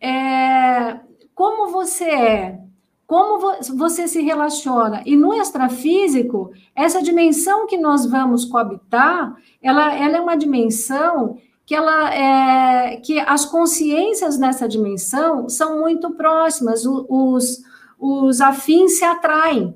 [0.01, 1.01] é,
[1.35, 2.61] como você é,
[3.07, 3.39] como
[3.77, 10.21] você se relaciona, e no extrafísico, essa dimensão que nós vamos coabitar, ela, ela é
[10.21, 17.63] uma dimensão que ela é, que as consciências nessa dimensão são muito próximas, os,
[17.99, 19.75] os afins se atraem.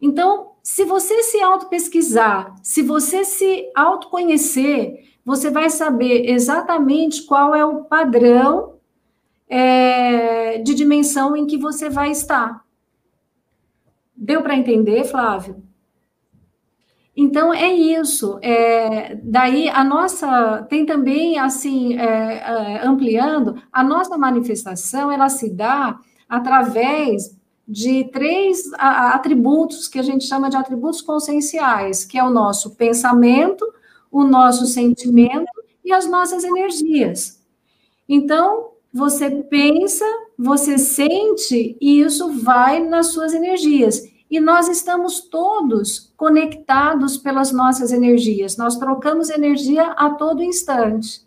[0.00, 7.64] Então, se você se auto-pesquisar, se você se autoconhecer, você vai saber exatamente qual é
[7.64, 8.74] o padrão
[9.48, 12.64] é, de dimensão em que você vai estar.
[14.16, 15.62] Deu para entender, Flávio?
[17.16, 18.38] Então é isso.
[18.42, 25.50] É, daí a nossa tem também assim é, é, ampliando a nossa manifestação, ela se
[25.50, 25.98] dá
[26.28, 27.36] através
[27.70, 33.64] de três atributos que a gente chama de atributos conscienciais, que é o nosso pensamento,
[34.10, 35.52] o nosso sentimento
[35.84, 37.40] e as nossas energias.
[38.08, 40.04] Então, você pensa,
[40.36, 44.02] você sente e isso vai nas suas energias.
[44.28, 51.20] E nós estamos todos conectados pelas nossas energias, nós trocamos energia a todo instante.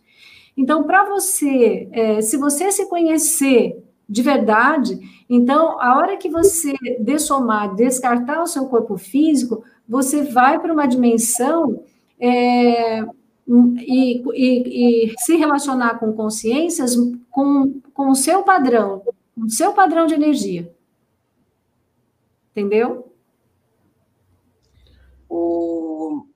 [0.58, 5.00] Então, para você, é, se você se conhecer de verdade,
[5.36, 10.86] então, a hora que você dessomar, descartar o seu corpo físico, você vai para uma
[10.86, 11.84] dimensão
[12.20, 16.96] é, e, e, e, se relacionar com consciências
[17.32, 19.02] com, com o seu padrão,
[19.34, 20.72] com o seu padrão de energia.
[22.52, 23.12] Entendeu?
[25.28, 26.28] O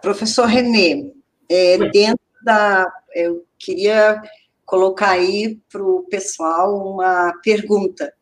[0.00, 1.12] professor Renê,
[1.50, 2.90] é, dentro da.
[3.14, 4.22] Eu queria
[4.64, 8.15] colocar aí para o pessoal uma pergunta.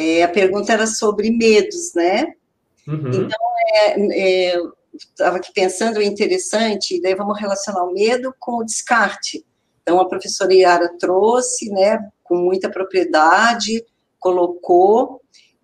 [0.00, 2.32] É, a pergunta era sobre medos, né?
[2.86, 3.08] Uhum.
[3.08, 3.38] Então,
[3.74, 4.62] é, é,
[4.96, 9.44] estava aqui pensando, é interessante, daí vamos relacionar o medo com o descarte.
[9.82, 13.84] Então, a professora Yara trouxe, né, com muita propriedade,
[14.20, 15.20] colocou,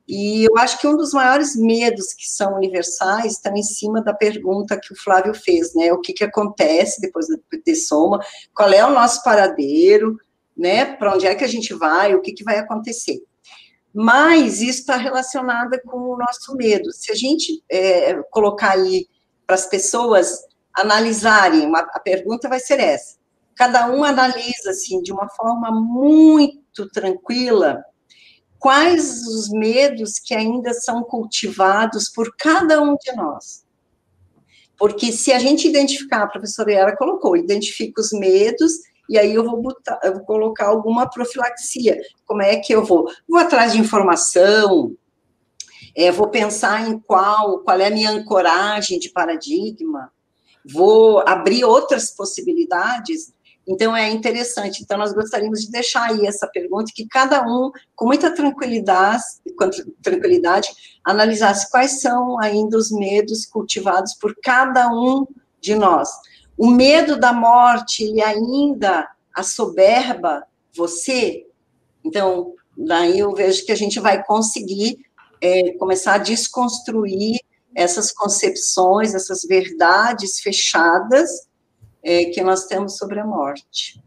[0.09, 4.13] e eu acho que um dos maiores medos que são universais estão em cima da
[4.13, 5.93] pergunta que o Flávio fez, né?
[5.93, 7.27] O que, que acontece depois
[7.65, 8.21] de soma,
[8.53, 10.17] qual é o nosso paradeiro,
[10.57, 10.85] né?
[10.85, 13.23] Para onde é que a gente vai, o que, que vai acontecer.
[13.95, 16.91] Mas isso está relacionado com o nosso medo.
[16.93, 19.07] Se a gente é, colocar aí
[19.47, 20.41] para as pessoas
[20.75, 23.17] analisarem, uma, a pergunta vai ser essa:
[23.55, 27.85] cada um analisa, assim, de uma forma muito tranquila,
[28.59, 33.65] quais os medos que ainda são cultivados por cada um de nós.
[34.77, 38.73] Porque se a gente identificar, a professora Yara colocou, identifica os medos,
[39.09, 42.01] e aí eu vou, botar, eu vou colocar alguma profilaxia.
[42.25, 43.07] Como é que eu vou?
[43.29, 44.97] Vou atrás de informação,
[45.95, 50.11] é, vou pensar em qual, qual é a minha ancoragem de paradigma,
[50.69, 53.33] vou abrir outras possibilidades.
[53.67, 54.83] Então, é interessante.
[54.83, 59.23] Então, nós gostaríamos de deixar aí essa pergunta, que cada um, com muita tranquilidade,
[59.57, 59.71] com
[60.03, 60.69] tranquilidade,
[61.05, 65.27] analisasse quais são ainda os medos cultivados por cada um
[65.61, 66.11] de nós.
[66.57, 70.45] O medo da morte, ele ainda assoberba
[70.77, 71.47] você?
[72.05, 74.99] Então, daí eu vejo que a gente vai conseguir
[75.41, 77.39] é, começar a desconstruir
[77.75, 81.49] essas concepções, essas verdades fechadas
[82.03, 84.01] é, que nós temos sobre a morte.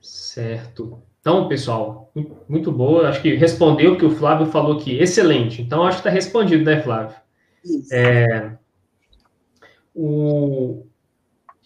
[0.00, 1.02] Certo.
[1.20, 2.10] Então, pessoal,
[2.48, 3.08] muito boa.
[3.08, 4.96] Acho que respondeu o que o Flávio falou aqui.
[4.98, 5.60] Excelente.
[5.60, 7.16] Então, acho que está respondido, né, Flávio?
[7.64, 7.92] Isso.
[7.92, 8.56] É,
[9.94, 10.86] o,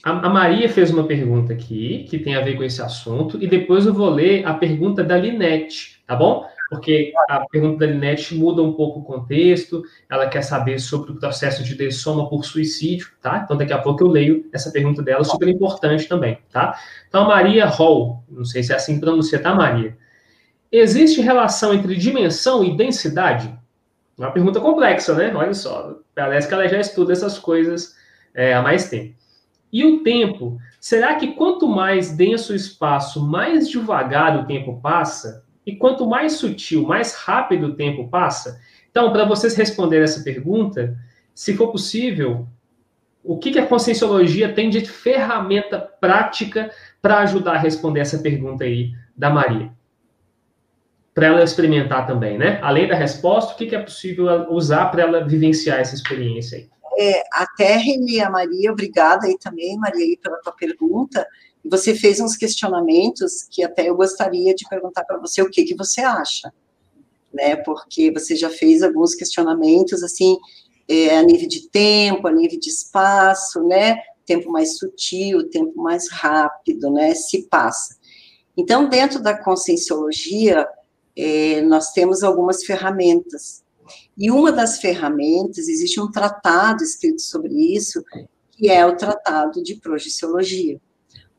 [0.05, 3.47] a, a, Maria fez uma pergunta aqui, que tem a ver com esse assunto, e
[3.47, 6.47] depois eu vou ler a pergunta da Linete, tá bom?
[6.69, 11.17] porque a pergunta da Linete muda um pouco o contexto, ela quer saber sobre o
[11.17, 13.43] processo de dessoma por suicídio, tá?
[13.45, 16.79] Então, daqui a pouco eu leio essa pergunta dela, super importante também, tá?
[17.09, 19.97] Então, Maria Hall, não sei se é assim que pronuncia, tá, Maria?
[20.71, 23.57] Existe relação entre dimensão e densidade?
[24.19, 25.33] Uma pergunta complexa, né?
[25.35, 27.95] Olha só, parece que ela já estuda essas coisas
[28.35, 29.15] é, há mais tempo.
[29.75, 30.57] E o tempo?
[30.81, 35.45] Será que quanto mais denso o espaço, mais devagar o tempo passa?
[35.66, 38.61] E quanto mais sutil, mais rápido o tempo passa.
[38.89, 40.97] Então, para vocês responderem essa pergunta,
[41.35, 42.47] se for possível,
[43.20, 46.70] o que, a conscienciologia tem de ferramenta prática
[47.03, 49.72] para ajudar a responder essa pergunta aí da Maria?
[51.12, 52.61] Para ela experimentar também, né?
[52.62, 56.74] Além da resposta, o que é possível usar para ela vivenciar essa experiência aí?
[56.99, 61.26] É, até Renê, a Maria, obrigada aí também, Maria, aí pela tua pergunta.
[61.64, 65.74] Você fez uns questionamentos que até eu gostaria de perguntar para você o que, que
[65.74, 66.53] você acha,
[67.32, 67.57] né?
[67.57, 70.38] Porque você já fez alguns questionamentos, assim,
[70.86, 73.97] é, a nível de tempo, a nível de espaço, né?
[74.26, 77.14] Tempo mais sutil, tempo mais rápido, né?
[77.14, 77.97] Se passa.
[78.57, 80.68] Então, dentro da conscienciologia,
[81.16, 83.64] é, nós temos algumas ferramentas.
[84.17, 88.03] E uma das ferramentas, existe um tratado escrito sobre isso,
[88.53, 90.81] que é o Tratado de Projeciologia.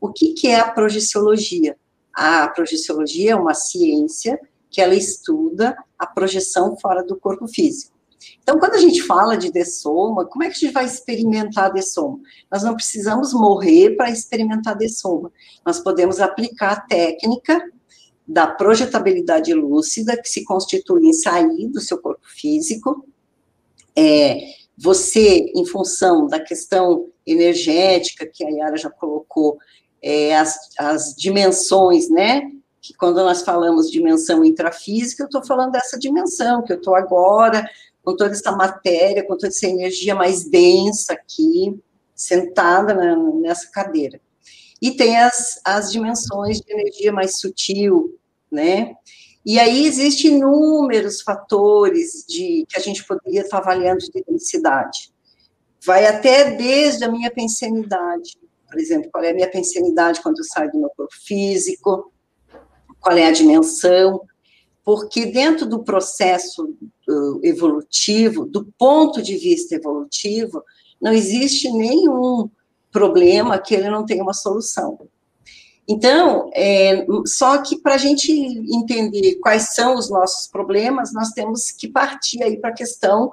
[0.00, 1.76] O que, que é a projeciologia?
[2.12, 4.38] A projeciologia é uma ciência
[4.70, 7.96] que ela estuda a projeção fora do corpo físico.
[8.42, 12.20] Então, quando a gente fala de dessoma, como é que a gente vai experimentar dessoma?
[12.50, 15.32] Nós não precisamos morrer para experimentar dessoma.
[15.64, 17.60] Nós podemos aplicar a técnica
[18.26, 23.06] da projetabilidade lúcida, que se constitui em sair do seu corpo físico.
[23.96, 24.38] É,
[24.76, 29.58] você, em função da questão energética que a Yara já colocou,
[30.02, 32.50] é, as, as dimensões, né?
[32.80, 37.68] Que quando nós falamos dimensão intrafísica, eu estou falando dessa dimensão, que eu estou agora,
[38.04, 41.76] com toda essa matéria, com toda essa energia mais densa aqui,
[42.14, 44.20] sentada na, nessa cadeira.
[44.86, 48.16] E tem as, as dimensões de energia mais sutil,
[48.48, 48.94] né?
[49.44, 55.12] E aí existem inúmeros fatores de que a gente poderia estar avaliando de densidade.
[55.84, 58.38] Vai até desde a minha pensenidade,
[58.70, 62.12] por exemplo, qual é a minha pensenidade quando eu saio do meu corpo físico,
[63.00, 64.20] qual é a dimensão,
[64.84, 66.64] porque dentro do processo
[67.08, 70.62] uh, evolutivo, do ponto de vista evolutivo,
[71.00, 72.48] não existe nenhum
[72.96, 74.98] problema que ele não tenha uma solução.
[75.86, 81.70] Então, é, só que para a gente entender quais são os nossos problemas, nós temos
[81.70, 83.30] que partir aí para a questão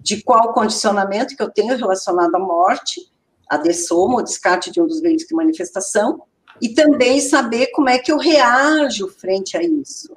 [0.00, 3.00] de qual condicionamento que eu tenho relacionado à morte,
[3.48, 6.22] a dessoma, o descarte de um dos meios de manifestação,
[6.60, 10.14] e também saber como é que eu reajo frente a isso,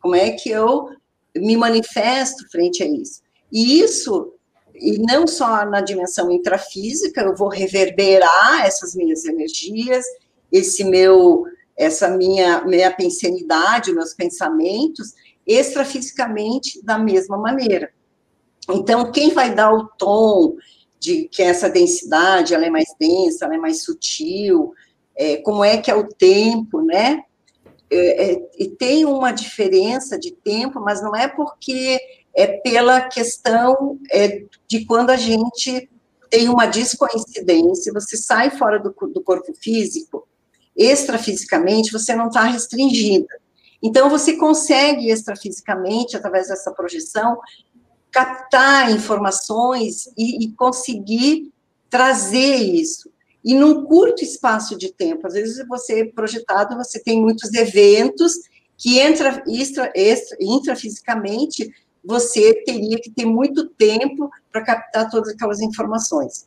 [0.00, 0.88] como é que eu
[1.36, 3.22] me manifesto frente a isso.
[3.52, 4.33] E isso,
[4.74, 10.04] e não só na dimensão intrafísica, eu vou reverberar essas minhas energias,
[10.50, 11.44] esse meu,
[11.76, 15.14] essa minha, minha pensenidade, meus pensamentos,
[15.46, 17.90] extrafisicamente da mesma maneira.
[18.70, 20.56] Então, quem vai dar o tom,
[20.98, 24.72] de que essa densidade ela é mais densa, ela é mais sutil,
[25.14, 27.22] é, como é que é o tempo, né?
[27.90, 32.00] É, é, e tem uma diferença de tempo, mas não é porque
[32.36, 35.88] é pela questão é, de quando a gente
[36.28, 40.26] tem uma descoincidência, você sai fora do, do corpo físico,
[40.76, 43.28] extrafisicamente, você não está restringida.
[43.80, 47.38] Então, você consegue extrafisicamente, através dessa projeção,
[48.10, 51.52] captar informações e, e conseguir
[51.88, 53.10] trazer isso.
[53.44, 58.32] E num curto espaço de tempo, às vezes você é projetado, você tem muitos eventos
[58.76, 61.70] que entra, extra, extra, intrafisicamente
[62.04, 66.46] você teria que ter muito tempo para captar todas aquelas informações.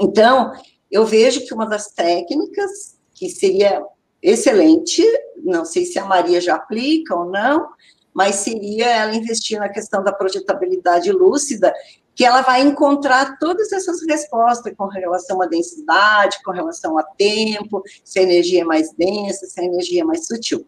[0.00, 0.52] Então,
[0.90, 3.84] eu vejo que uma das técnicas que seria
[4.22, 5.02] excelente,
[5.36, 7.68] não sei se a Maria já aplica ou não,
[8.14, 11.72] mas seria ela investir na questão da projetabilidade lúcida,
[12.14, 17.82] que ela vai encontrar todas essas respostas com relação à densidade, com relação a tempo,
[18.04, 20.66] se a energia é mais densa, se a energia é mais sutil.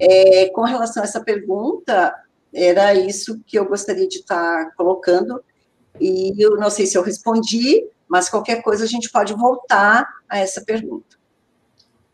[0.00, 2.12] É, com relação a essa pergunta,
[2.54, 5.42] era isso que eu gostaria de estar colocando,
[6.00, 10.38] e eu não sei se eu respondi, mas qualquer coisa a gente pode voltar a
[10.38, 11.16] essa pergunta.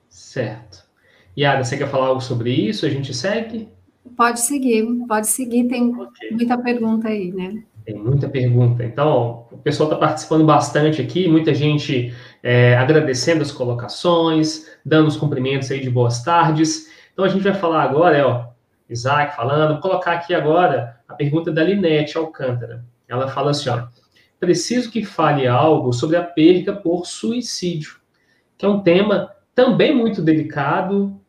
[0.08, 0.84] Certo.
[1.36, 2.86] Yara, você quer falar algo sobre isso?
[2.86, 3.68] A gente segue?
[4.16, 6.30] Pode seguir, pode seguir, tem okay.
[6.30, 7.62] muita pergunta aí, né?
[7.84, 8.84] Tem muita pergunta.
[8.84, 15.16] Então, o pessoal está participando bastante aqui, muita gente é, agradecendo as colocações, dando os
[15.16, 16.88] cumprimentos aí de boas tardes.
[17.12, 18.49] Então, a gente vai falar agora, é, ó,
[18.90, 22.84] Isaac falando, vou colocar aqui agora a pergunta da Linete Alcântara.
[23.08, 23.86] Ela fala assim, ó,
[24.38, 27.96] preciso que fale algo sobre a perca por suicídio,
[28.56, 31.20] que é um tema também muito delicado,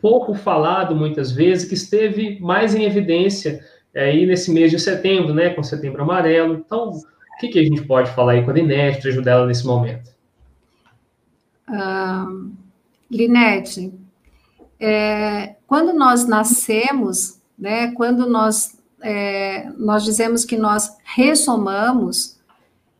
[0.00, 5.34] pouco falado muitas vezes, que esteve mais em evidência é, aí nesse mês de setembro,
[5.34, 6.54] né, com setembro amarelo.
[6.54, 9.46] Então, o que, que a gente pode falar aí com a Linete para ajudar ela
[9.46, 10.10] nesse momento?
[11.68, 12.52] Uh,
[13.10, 13.92] Linete,
[14.84, 22.40] é, quando nós nascemos, né, quando nós, é, nós dizemos que nós ressomamos,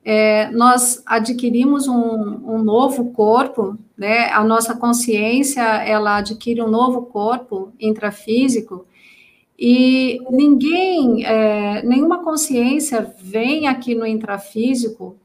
[0.05, 4.31] é, nós adquirimos um, um, novo corpo, né?
[4.31, 8.85] A nossa consciência ela adquire um novo corpo intrafísico
[9.59, 15.17] e ninguém, é, nenhuma consciência vem aqui no intrafísico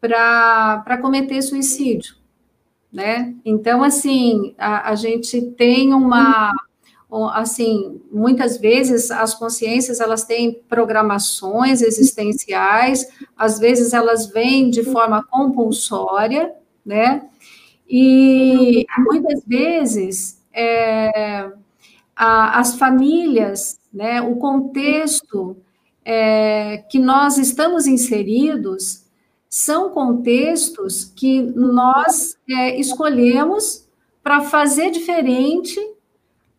[0.00, 2.14] para cometer suicídio,
[2.92, 3.34] né?
[3.44, 6.52] Então, assim, a, a gente tem uma
[7.34, 13.04] assim, muitas vezes as consciências elas têm programações existenciais,
[13.36, 16.54] às vezes elas vêm de forma compulsória,
[16.86, 17.26] né?
[17.88, 21.50] E muitas vezes é,
[22.14, 25.56] a, as famílias, né, o contexto
[26.04, 28.99] é, que nós estamos inseridos
[29.50, 33.86] são contextos que nós é, escolhemos
[34.22, 35.78] para fazer diferente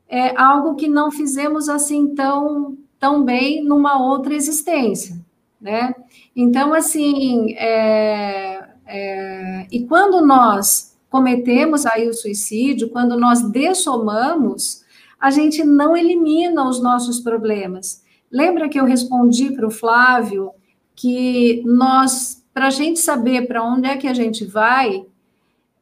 [0.10, 5.16] é algo que não fizemos assim tão, tão bem numa outra existência,
[5.60, 5.96] né?
[6.36, 14.84] Então, assim, é, é, e quando nós cometemos aí o suicídio, quando nós dessomamos,
[15.18, 18.04] a gente não elimina os nossos problemas.
[18.30, 20.52] Lembra que eu respondi para o Flávio
[20.96, 25.06] que nós, para a gente saber para onde é que a gente vai,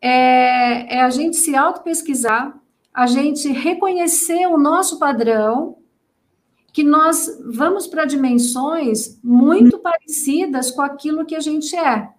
[0.01, 2.57] é, é a gente se auto-pesquisar,
[2.93, 5.77] a gente reconhecer o nosso padrão,
[6.71, 12.09] que nós vamos para dimensões muito parecidas com aquilo que a gente é.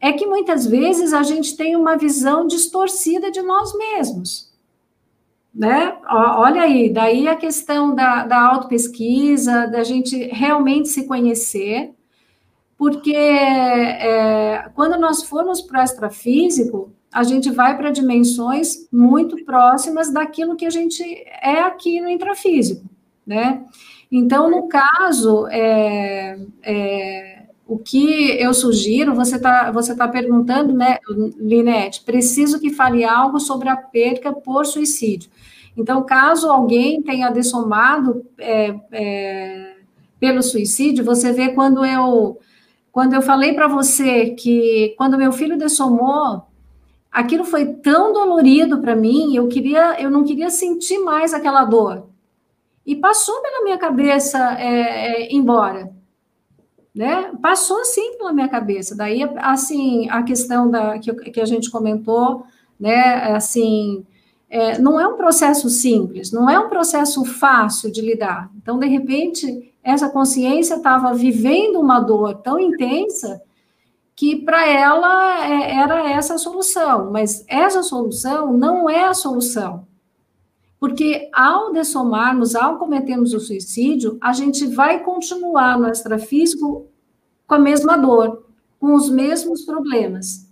[0.00, 4.48] É que muitas vezes a gente tem uma visão distorcida de nós mesmos.
[5.52, 5.98] Né?
[6.08, 11.92] Olha aí, daí a questão da, da autopesquisa, da gente realmente se conhecer,
[12.78, 20.12] porque é, quando nós formos para o extrafísico, a gente vai para dimensões muito próximas
[20.12, 21.02] daquilo que a gente
[21.42, 22.84] é aqui no intrafísico,
[23.26, 23.64] né?
[24.10, 30.98] Então, no caso, é, é, o que eu sugiro, você está você tá perguntando, né,
[31.36, 35.30] Linete, preciso que fale algo sobre a perca por suicídio.
[35.76, 39.74] Então, caso alguém tenha dessomado é, é
[40.20, 42.38] pelo suicídio, você vê quando eu,
[42.92, 46.46] quando eu falei para você que quando meu filho dessomou,
[47.10, 52.08] aquilo foi tão dolorido para mim, eu queria, eu não queria sentir mais aquela dor.
[52.86, 55.92] E passou pela minha cabeça é, é, embora,
[56.94, 57.30] né?
[57.42, 58.96] Passou sim pela minha cabeça.
[58.96, 62.44] Daí, assim, a questão da que, que a gente comentou,
[62.80, 63.34] né?
[63.34, 64.06] Assim,
[64.48, 68.50] é, não é um processo simples, não é um processo fácil de lidar.
[68.56, 73.40] Então, de repente, essa consciência estava vivendo uma dor tão intensa
[74.14, 79.86] que para ela é, era essa a solução, mas essa solução não é a solução.
[80.78, 86.86] Porque ao dessomarmos, ao cometermos o suicídio, a gente vai continuar no extrafísico
[87.46, 88.44] com a mesma dor,
[88.78, 90.46] com os mesmos problemas.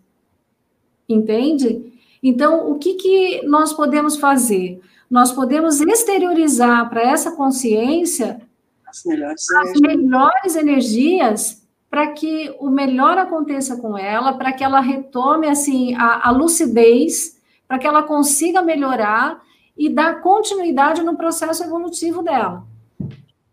[1.07, 1.93] Entende?
[2.23, 4.81] Então, o que, que nós podemos fazer?
[5.11, 8.46] Nós podemos exteriorizar para essa consciência
[8.97, 14.81] as melhores, as melhores energias para que o melhor aconteça com ela, para que ela
[14.81, 19.41] retome assim a, a lucidez, para que ela consiga melhorar
[19.77, 22.65] e dar continuidade no processo evolutivo dela.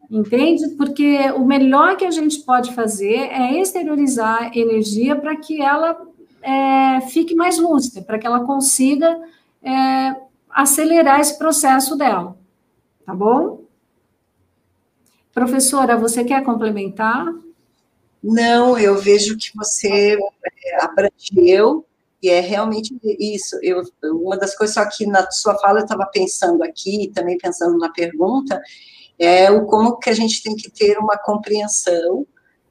[0.10, 0.70] Entende?
[0.78, 6.00] Porque o melhor que a gente pode fazer é exteriorizar energia para que ela
[6.41, 9.20] é, fique mais lúcida, para que ela consiga
[9.62, 10.16] é,
[10.50, 12.38] acelerar esse processo dela.
[13.06, 13.62] Tá bom?
[15.34, 17.26] Professora, você quer complementar?
[18.24, 20.18] Não, eu vejo que você
[20.66, 21.86] é, abrangeu
[22.22, 23.58] e é realmente isso.
[23.62, 27.78] Eu, uma das coisas, só que na sua fala eu estava pensando aqui, também pensando
[27.78, 28.62] na pergunta,
[29.18, 32.26] é o como que a gente tem que ter uma compreensão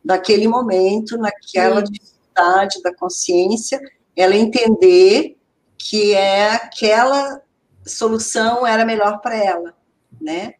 [0.05, 1.93] daquele momento, naquela Sim.
[1.93, 3.81] dificuldade da consciência,
[4.17, 5.37] ela entender
[5.77, 7.43] que é aquela
[7.85, 9.75] solução era melhor para ela,
[10.21, 10.55] né?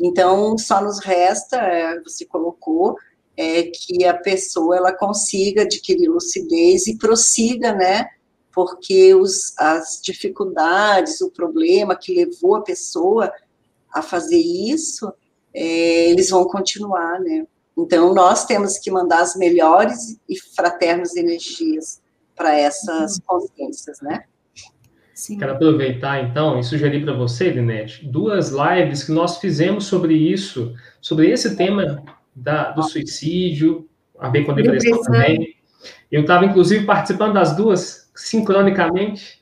[0.00, 2.96] Então, só nos resta, é, você colocou,
[3.36, 8.06] é, que a pessoa ela consiga adquirir lucidez e prossiga, né?
[8.52, 13.32] Porque os, as dificuldades, o problema que levou a pessoa
[13.92, 15.12] a fazer isso,
[15.52, 17.46] é, eles vão continuar, né?
[17.76, 22.00] Então, nós temos que mandar as melhores e fraternas energias
[22.36, 23.22] para essas uhum.
[23.26, 24.24] consciências, né?
[25.14, 25.38] Sim.
[25.38, 30.74] Quero aproveitar, então, e sugerir para você, Linete, duas lives que nós fizemos sobre isso,
[31.00, 32.02] sobre esse tema
[32.34, 33.88] da, do suicídio,
[34.18, 35.54] a ver com a depressão também.
[36.10, 39.40] Eu estava, inclusive, participando das duas, sincronicamente.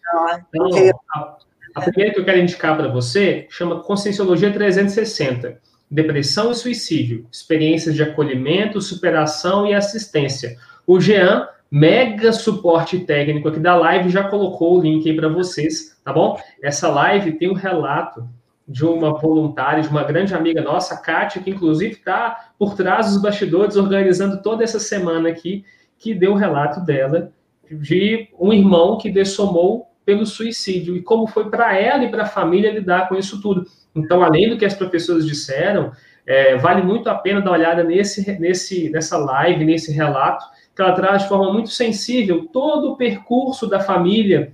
[0.49, 0.69] Então,
[1.15, 1.39] a,
[1.75, 5.59] a primeira que eu quero indicar para você chama Conscienciologia 360.
[5.91, 10.57] Depressão e suicídio, experiências de acolhimento, superação e assistência.
[10.87, 15.99] O Jean mega suporte técnico aqui da live, já colocou o link aí para vocês,
[16.05, 16.39] tá bom?
[16.63, 18.29] Essa live tem um relato
[18.69, 23.23] de uma voluntária, de uma grande amiga nossa, Kátia, que inclusive está por trás dos
[23.23, 25.65] bastidores, organizando toda essa semana aqui,
[25.99, 27.33] que deu o relato dela
[27.71, 32.27] de um irmão que dessomou pelo suicídio e como foi para ela e para a
[32.29, 33.65] família lidar com isso tudo.
[33.97, 35.91] Então, além do que as professoras disseram,
[36.27, 40.45] é, vale muito a pena dar uma olhada nesse, nesse, nessa live, nesse relato,
[40.75, 44.53] que ela traz de forma muito sensível todo o percurso da família,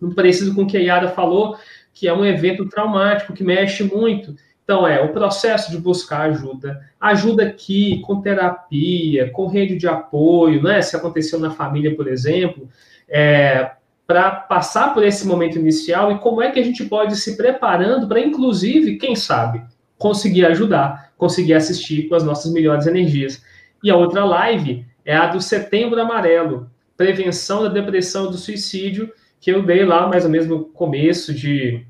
[0.00, 1.56] não parecido com o que a Yara falou,
[1.92, 4.34] que é um evento traumático, que mexe muito.
[4.64, 10.62] Então, é o processo de buscar ajuda, ajuda aqui com terapia, com rede de apoio,
[10.62, 10.80] né?
[10.80, 12.68] Se aconteceu na família, por exemplo,
[13.06, 13.72] é,
[14.06, 17.36] para passar por esse momento inicial e como é que a gente pode ir se
[17.36, 19.62] preparando para, inclusive, quem sabe,
[19.98, 23.42] conseguir ajudar, conseguir assistir com as nossas melhores energias.
[23.82, 29.12] E a outra live é a do Setembro Amarelo, Prevenção da Depressão e do Suicídio,
[29.40, 31.84] que eu dei lá mais ou menos no começo de,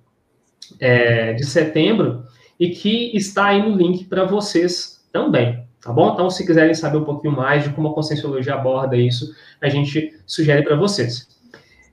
[0.80, 2.24] é, de setembro,
[2.58, 6.12] e que está aí no link para vocês também, tá bom?
[6.12, 10.18] Então, se quiserem saber um pouquinho mais de como a Conscienciologia aborda isso, a gente
[10.26, 11.28] sugere para vocês.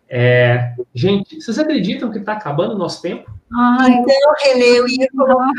[0.10, 3.32] É, gente, vocês acreditam que está acabando o nosso tempo?
[3.54, 5.52] Ai, então, Renê, eu ia colocar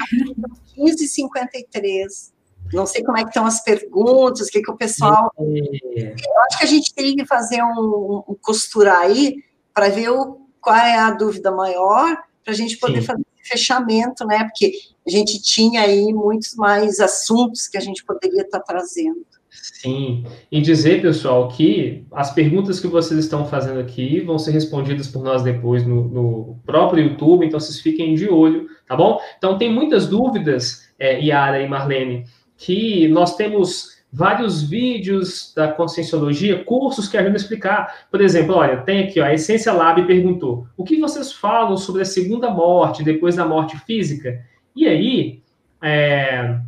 [0.77, 2.33] 15h53.
[2.73, 5.33] Não sei como é que estão as perguntas, o que, que o pessoal.
[5.39, 6.14] É.
[6.14, 9.37] Eu acho que a gente teria que fazer um, um costurar aí
[9.75, 13.07] para ver o, qual é a dúvida maior, para a gente poder Sim.
[13.07, 14.45] fazer fechamento, né?
[14.45, 14.73] Porque
[15.07, 19.27] a gente tinha aí muitos mais assuntos que a gente poderia estar tá trazendo.
[19.51, 25.09] Sim, e dizer, pessoal, que as perguntas que vocês estão fazendo aqui vão ser respondidas
[25.09, 29.20] por nós depois no, no próprio YouTube, então vocês fiquem de olho, tá bom?
[29.37, 32.25] Então, tem muitas dúvidas, é, Yara e Marlene,
[32.57, 38.07] que nós temos vários vídeos da conscienciologia, cursos que ajudam a explicar.
[38.11, 42.03] Por exemplo, olha, tem aqui, ó, a Essência Lab perguntou: o que vocês falam sobre
[42.03, 44.45] a segunda morte, depois da morte física?
[44.77, 45.43] E aí,
[45.83, 46.59] é,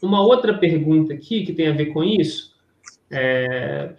[0.00, 2.56] uma outra pergunta aqui que tem a ver com isso.
[3.10, 3.90] É,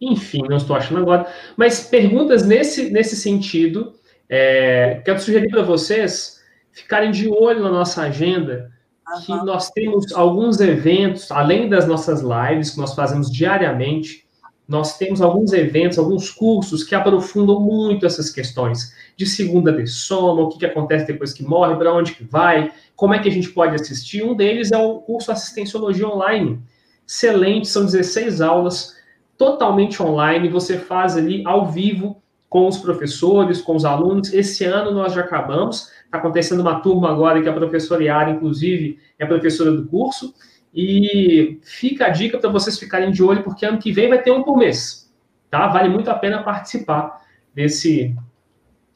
[0.00, 1.26] enfim, não estou achando agora,
[1.56, 3.94] mas perguntas nesse, nesse sentido.
[4.28, 8.75] É, quero sugerir para vocês ficarem de olho na nossa agenda
[9.24, 14.26] que nós temos alguns eventos, além das nossas lives que nós fazemos diariamente,
[14.68, 20.42] nós temos alguns eventos, alguns cursos que aprofundam muito essas questões de segunda de soma,
[20.42, 23.32] o que, que acontece depois que morre, para onde que vai, como é que a
[23.32, 24.24] gente pode assistir.
[24.24, 26.60] Um deles é o curso Assistenciologia Online.
[27.06, 28.96] Excelente, são 16 aulas
[29.38, 34.32] totalmente online, você faz ali ao vivo com os professores, com os alunos.
[34.32, 38.98] Esse ano nós já acabamos, Está acontecendo uma turma agora que a professora Yara, inclusive,
[39.18, 40.32] é professora do curso.
[40.72, 44.30] E fica a dica para vocês ficarem de olho, porque ano que vem vai ter
[44.30, 45.12] um por mês.
[45.50, 45.66] Tá?
[45.66, 47.22] Vale muito a pena participar
[47.54, 48.14] desse,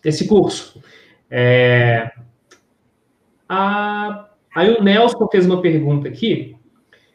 [0.02, 0.80] desse curso.
[1.28, 2.12] É,
[3.48, 6.56] a, aí o Nelson fez uma pergunta aqui,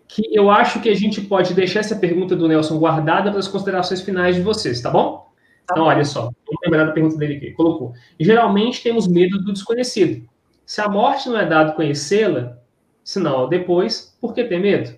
[0.07, 3.47] que eu acho que a gente pode deixar essa pergunta do Nelson guardada para as
[3.47, 5.24] considerações finais de vocês, tá bom?
[5.65, 7.51] Tá então, olha só, vamos lembrar da pergunta dele aqui.
[7.51, 7.93] Colocou.
[8.19, 10.27] Geralmente temos medo do desconhecido.
[10.65, 12.57] Se a morte não é dado conhecê-la,
[13.03, 14.95] senão depois, por que ter medo?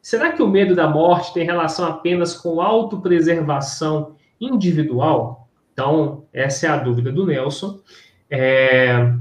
[0.00, 5.48] Será que o medo da morte tem relação apenas com autopreservação individual?
[5.72, 7.80] Então, essa é a dúvida do Nelson.
[8.30, 9.14] É...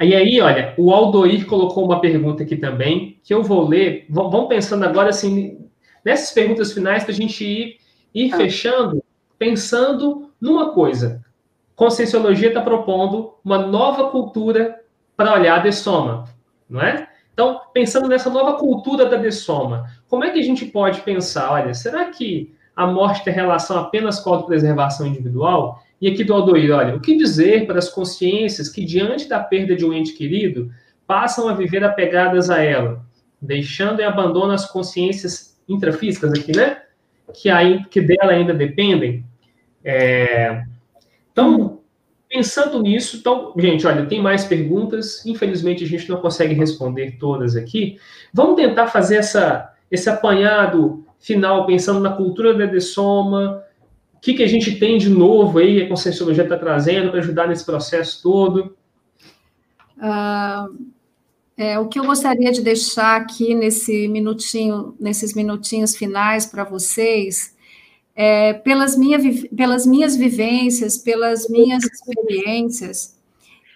[0.00, 4.06] E aí, olha, o Aldoir colocou uma pergunta aqui também, que eu vou ler.
[4.08, 5.68] Vamos pensando agora, assim,
[6.04, 7.78] nessas perguntas finais, para a gente ir,
[8.14, 8.36] ir ah.
[8.36, 9.02] fechando,
[9.38, 11.24] pensando numa coisa.
[11.76, 14.80] Conscienciologia está propondo uma nova cultura
[15.16, 16.24] para olhar a dessoma,
[16.68, 17.08] não é?
[17.32, 21.72] Então, pensando nessa nova cultura da dessoma, como é que a gente pode pensar, olha,
[21.72, 25.80] será que a morte tem relação apenas com a autopreservação individual?
[26.00, 29.76] E aqui do Aldoir, olha, o que dizer para as consciências que, diante da perda
[29.76, 30.70] de um ente querido,
[31.06, 33.04] passam a viver apegadas a ela,
[33.40, 36.82] deixando e abandonam as consciências intrafísicas aqui, né?
[37.32, 39.24] Que, aí, que dela ainda dependem.
[39.88, 40.64] É...
[41.32, 41.78] Então,
[42.28, 45.24] Pensando nisso, então, gente, olha, tem mais perguntas.
[45.24, 47.98] Infelizmente, a gente não consegue responder todas aqui.
[48.34, 53.64] Vamos tentar fazer essa, esse apanhado final, pensando na cultura da Dessoma,
[54.14, 57.48] o que, que a gente tem de novo aí, a Conscienciologia está trazendo para ajudar
[57.48, 58.76] nesse processo todo.
[59.96, 60.86] Uh,
[61.56, 67.56] é, o que eu gostaria de deixar aqui nesse minutinho, nesses minutinhos finais para vocês
[68.20, 69.16] é, pelas, minha,
[69.56, 73.16] pelas minhas vivências, pelas minhas experiências,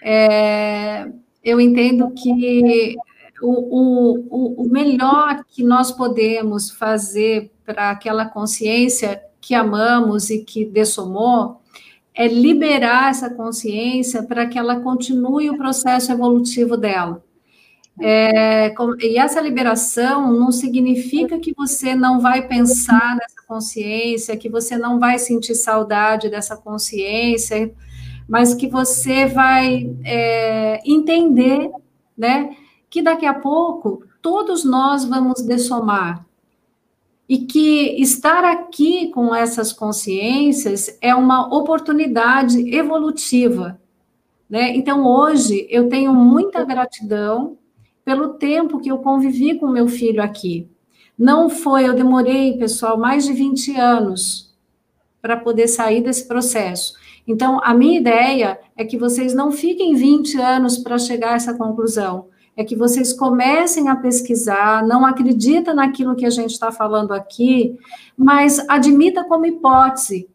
[0.02, 1.08] é,
[1.44, 2.96] eu entendo que
[3.40, 10.64] o, o, o melhor que nós podemos fazer para aquela consciência que amamos e que
[10.64, 11.60] dessomou
[12.12, 17.22] é liberar essa consciência para que ela continue o processo evolutivo dela.
[18.00, 24.78] É, e essa liberação não significa que você não vai pensar nessa consciência, que você
[24.78, 27.72] não vai sentir saudade dessa consciência,
[28.28, 31.70] mas que você vai é, entender,
[32.16, 32.56] né,
[32.88, 36.24] que daqui a pouco todos nós vamos dessomar
[37.28, 43.80] e que estar aqui com essas consciências é uma oportunidade evolutiva,
[44.50, 44.76] né?
[44.76, 47.56] Então hoje eu tenho muita gratidão
[48.04, 50.68] pelo tempo que eu convivi com meu filho aqui.
[51.18, 54.52] Não foi, eu demorei, pessoal, mais de 20 anos
[55.20, 56.94] para poder sair desse processo.
[57.26, 61.54] Então, a minha ideia é que vocês não fiquem 20 anos para chegar a essa
[61.54, 62.26] conclusão.
[62.56, 67.78] É que vocês comecem a pesquisar, não acredita naquilo que a gente está falando aqui,
[68.16, 70.28] mas admita como hipótese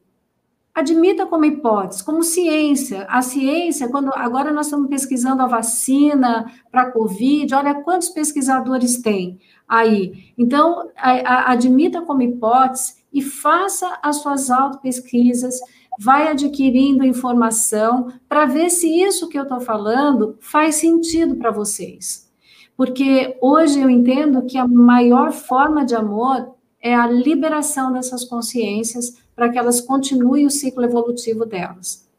[0.78, 3.08] admita como hipótese, como ciência.
[3.10, 9.02] A ciência, quando agora nós estamos pesquisando a vacina para a Covid, olha quantos pesquisadores
[9.02, 10.34] tem aí.
[10.38, 15.56] Então, a, a, admita como hipótese e faça as suas auto-pesquisas,
[16.00, 22.32] vai adquirindo informação para ver se isso que eu estou falando faz sentido para vocês.
[22.76, 29.26] Porque hoje eu entendo que a maior forma de amor é a liberação dessas consciências
[29.38, 32.10] para que elas continuem o ciclo evolutivo delas.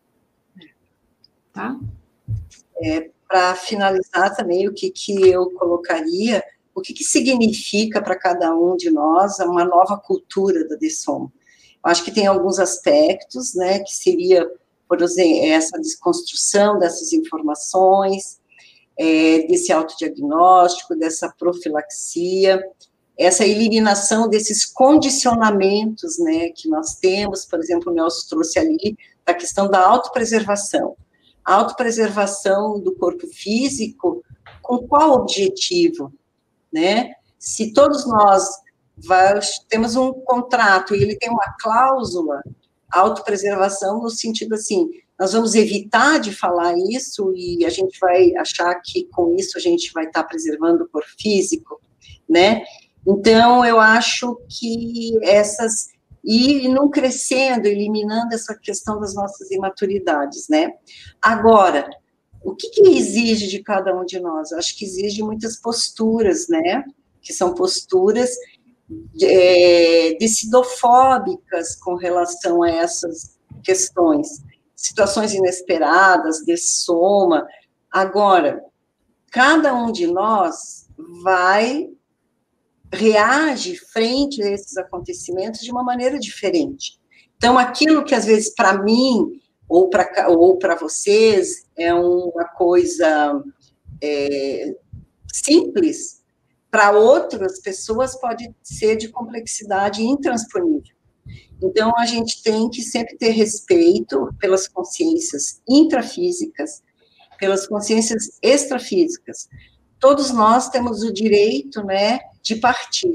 [1.53, 1.77] Tá?
[2.81, 6.41] É, para finalizar também, o que, que eu colocaria,
[6.73, 11.29] o que, que significa para cada um de nós uma nova cultura da DESOM?
[11.83, 14.49] Acho que tem alguns aspectos, né, que seria,
[14.89, 18.39] por exemplo, essa desconstrução dessas informações,
[18.97, 22.63] é, desse autodiagnóstico, dessa profilaxia,
[23.19, 28.97] essa eliminação desses condicionamentos, né, que nós temos, por exemplo, o Nelson trouxe ali,
[29.27, 30.97] a questão da autopreservação.
[31.45, 34.23] A autopreservação do corpo físico,
[34.63, 36.13] com qual objetivo,
[36.73, 37.13] né?
[37.39, 38.47] Se todos nós
[39.69, 42.43] temos um contrato e ele tem uma cláusula,
[42.91, 48.75] autopreservação no sentido assim, nós vamos evitar de falar isso e a gente vai achar
[48.85, 51.81] que com isso a gente vai estar preservando o corpo físico,
[52.29, 52.63] né?
[53.09, 55.89] Então, eu acho que essas.
[56.23, 60.73] E não crescendo, eliminando essa questão das nossas imaturidades, né?
[61.23, 61.89] Agora,
[62.45, 64.53] o que, que exige de cada um de nós?
[64.53, 66.85] Eu acho que exige muitas posturas, né?
[67.23, 68.31] Que são posturas
[69.23, 74.43] é, decidofóbicas com relação a essas questões.
[74.77, 77.47] Situações inesperadas, de soma.
[77.91, 78.63] Agora,
[79.31, 80.89] cada um de nós
[81.23, 81.89] vai
[82.93, 86.99] reage frente a esses acontecimentos de uma maneira diferente.
[87.37, 93.43] Então, aquilo que às vezes para mim ou para ou vocês é uma coisa
[94.03, 94.75] é,
[95.33, 96.23] simples,
[96.71, 100.97] para outras pessoas pode ser de complexidade intransponível.
[101.63, 106.83] Então, a gente tem que sempre ter respeito pelas consciências intrafísicas,
[107.39, 109.49] pelas consciências extrafísicas.
[109.99, 113.13] Todos nós temos o direito, né, de partir.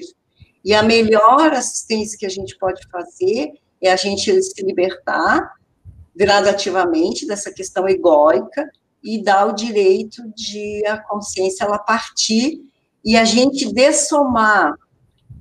[0.64, 5.52] E a melhor assistência que a gente pode fazer é a gente se libertar
[6.16, 8.70] gradativamente dessa questão egóica
[9.04, 12.62] e dar o direito de a consciência ela partir
[13.04, 14.76] e a gente dessomar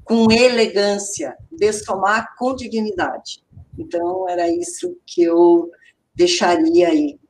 [0.05, 3.45] com elegância, dessomar com dignidade.
[3.78, 5.70] Então, era isso que eu
[6.14, 7.20] deixaria aí.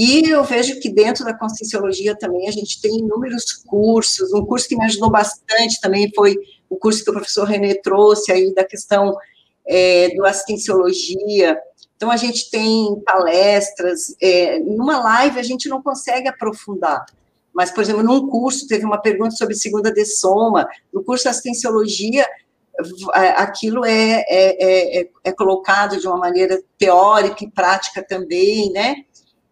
[0.00, 4.32] E eu vejo que dentro da Conscienciologia também a gente tem inúmeros cursos.
[4.32, 6.36] Um curso que me ajudou bastante também foi
[6.70, 9.12] o curso que o professor René trouxe aí da questão
[9.66, 11.58] é, do assistenciologia.
[11.96, 14.14] Então, a gente tem palestras.
[14.22, 17.04] É, numa live, a gente não consegue aprofundar.
[17.52, 20.68] Mas, por exemplo, num curso, teve uma pergunta sobre segunda de soma.
[20.92, 22.24] No curso de assistenciologia,
[23.36, 28.94] aquilo é, é, é, é, colocado de uma maneira teórica e prática também, né?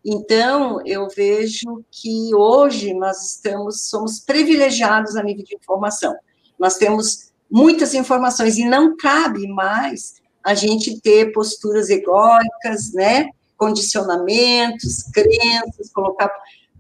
[0.09, 6.15] Então, eu vejo que hoje nós estamos, somos privilegiados a nível de informação.
[6.57, 13.31] Nós temos muitas informações e não cabe mais a gente ter posturas egóicas, né?
[13.57, 16.31] Condicionamentos, crenças, colocar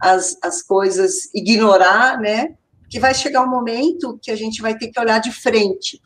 [0.01, 2.55] as, as coisas, ignorar, né?
[2.89, 6.01] Que vai chegar um momento que a gente vai ter que olhar de frente.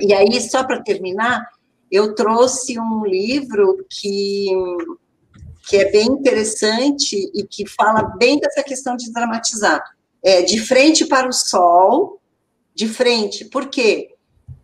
[0.00, 1.46] E aí, só para terminar,
[1.90, 4.48] eu trouxe um livro que,
[5.68, 9.82] que é bem interessante e que fala bem dessa questão de dramatizar.
[10.22, 12.20] É De Frente para o Sol,
[12.74, 13.44] de frente.
[13.44, 14.14] Por quê?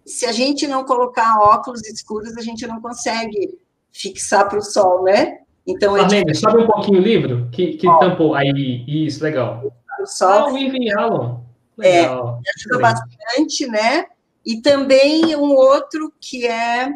[0.04, 3.58] Se a gente não colocar óculos escuros, a gente não consegue
[3.92, 5.38] fixar para o sol, né?
[5.66, 6.34] Então, é de...
[6.34, 8.34] sobe um pouquinho o livro, que, que tampou.
[8.34, 9.72] Aí, isso, legal.
[10.00, 10.28] O sol.
[10.28, 11.38] Ah, o Irving Allen.
[11.82, 14.06] É, ajuda bastante, né?
[14.44, 16.88] E também um outro que é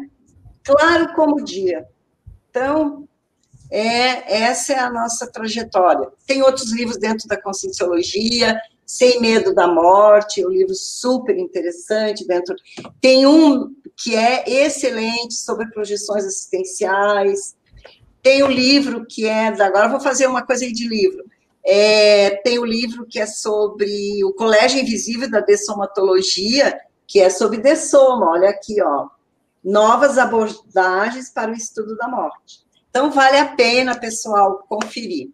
[0.63, 1.85] Claro como o Dia.
[2.49, 3.07] Então,
[3.71, 6.09] é, essa é a nossa trajetória.
[6.27, 12.53] Tem outros livros dentro da Conscienciologia, Sem Medo da Morte, um livro super interessante dentro.
[12.99, 17.55] Tem um que é excelente sobre projeções assistenciais.
[18.21, 19.47] Tem o um livro que é.
[19.47, 21.23] Agora vou fazer uma coisa aí de livro.
[21.63, 27.29] É, tem o um livro que é sobre o Colégio Invisível da Dessomatologia, que é
[27.29, 28.31] sobre dessoma.
[28.31, 29.07] Olha aqui, ó.
[29.63, 32.69] Novas abordagens para o estudo da morte.
[32.91, 35.29] Então, vale a pena, pessoal, conferir.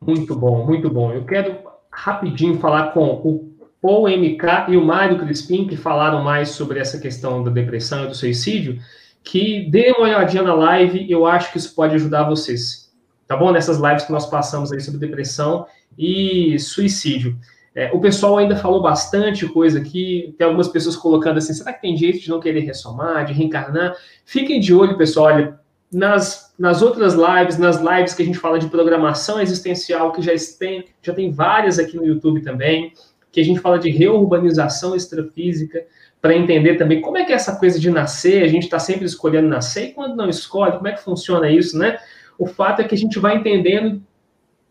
[0.00, 1.12] Muito bom, muito bom.
[1.12, 1.58] Eu quero
[1.90, 3.52] rapidinho falar com o
[3.82, 8.08] Paul MK e o Mário Crispim, que falaram mais sobre essa questão da depressão e
[8.08, 8.80] do suicídio
[9.22, 12.90] que dê uma olhadinha na live, eu acho que isso pode ajudar vocês.
[13.26, 13.52] Tá bom?
[13.52, 15.66] Nessas lives que nós passamos aí sobre depressão
[15.96, 17.38] e suicídio.
[17.74, 21.80] É, o pessoal ainda falou bastante coisa aqui, tem algumas pessoas colocando assim, será que
[21.80, 23.96] tem jeito de não querer ressomar, de reencarnar?
[24.26, 25.58] Fiquem de olho, pessoal, olha,
[25.92, 30.32] nas, nas outras lives, nas lives que a gente fala de programação existencial, que já
[30.58, 32.92] tem, já tem várias aqui no YouTube também,
[33.30, 35.84] que a gente fala de reurbanização extrafísica,
[36.20, 39.04] para entender também como é que é essa coisa de nascer, a gente está sempre
[39.04, 41.98] escolhendo nascer, e quando não escolhe, como é que funciona isso, né?
[42.38, 44.00] O fato é que a gente vai entendendo,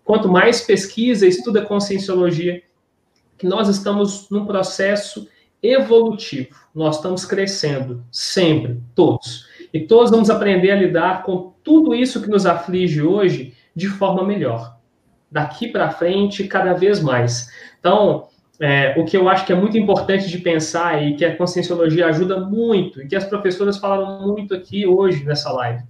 [0.04, 2.64] quanto mais pesquisa, estuda conscienciologia,
[3.38, 5.28] que nós estamos num processo
[5.62, 9.51] evolutivo, nós estamos crescendo, sempre, todos.
[9.74, 14.24] E todos vamos aprender a lidar com tudo isso que nos aflige hoje de forma
[14.24, 14.78] melhor.
[15.32, 17.50] Daqui para frente, cada vez mais.
[17.80, 18.28] Então,
[18.60, 22.08] é, o que eu acho que é muito importante de pensar e que a conscienciologia
[22.08, 25.84] ajuda muito, e que as professoras falaram muito aqui hoje nessa live.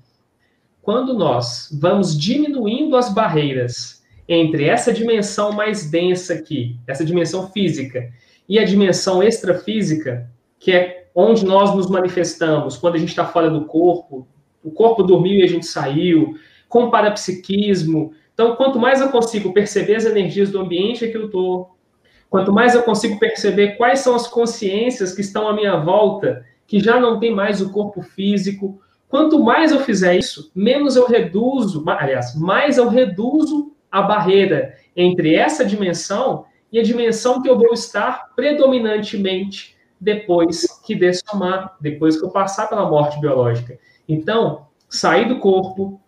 [0.82, 8.10] Quando nós vamos diminuindo as barreiras entre essa dimensão mais densa aqui, essa dimensão física,
[8.48, 10.30] e a dimensão extrafísica,
[10.60, 14.28] que é onde nós nos manifestamos, quando a gente está fora do corpo,
[14.64, 16.36] o corpo dormiu e a gente saiu,
[16.70, 18.14] com parapsiquismo.
[18.34, 21.72] Então, quanto mais eu consigo perceber as energias do ambiente que eu estou
[22.32, 26.80] Quanto mais eu consigo perceber quais são as consciências que estão à minha volta, que
[26.80, 31.84] já não tem mais o corpo físico, quanto mais eu fizer isso, menos eu reduzo,
[31.86, 37.74] aliás, mais eu reduzo a barreira entre essa dimensão e a dimensão que eu vou
[37.74, 43.78] estar predominantemente depois que dessomar, depois que eu passar pela morte biológica.
[44.10, 46.02] Então, sair do corpo,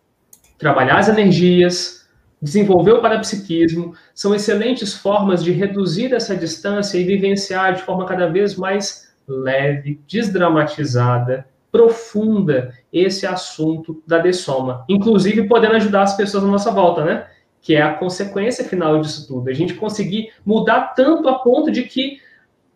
[0.58, 2.10] trabalhar as energias,
[2.41, 8.28] desenvolver o parapsiquismo, são excelentes formas de reduzir essa distância e vivenciar de forma cada
[8.28, 16.48] vez mais leve, desdramatizada profunda esse assunto da dessoma, inclusive podendo ajudar as pessoas à
[16.48, 17.28] nossa volta, né?
[17.62, 19.50] Que é a consequência final disso tudo.
[19.50, 22.20] A gente conseguir mudar tanto a ponto de que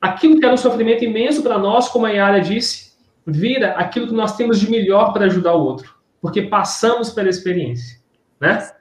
[0.02, 2.93] aquilo que era um sofrimento imenso para nós, como a Yara disse,
[3.26, 8.00] vira aquilo que nós temos de melhor para ajudar o outro, porque passamos pela experiência,
[8.39, 8.72] né?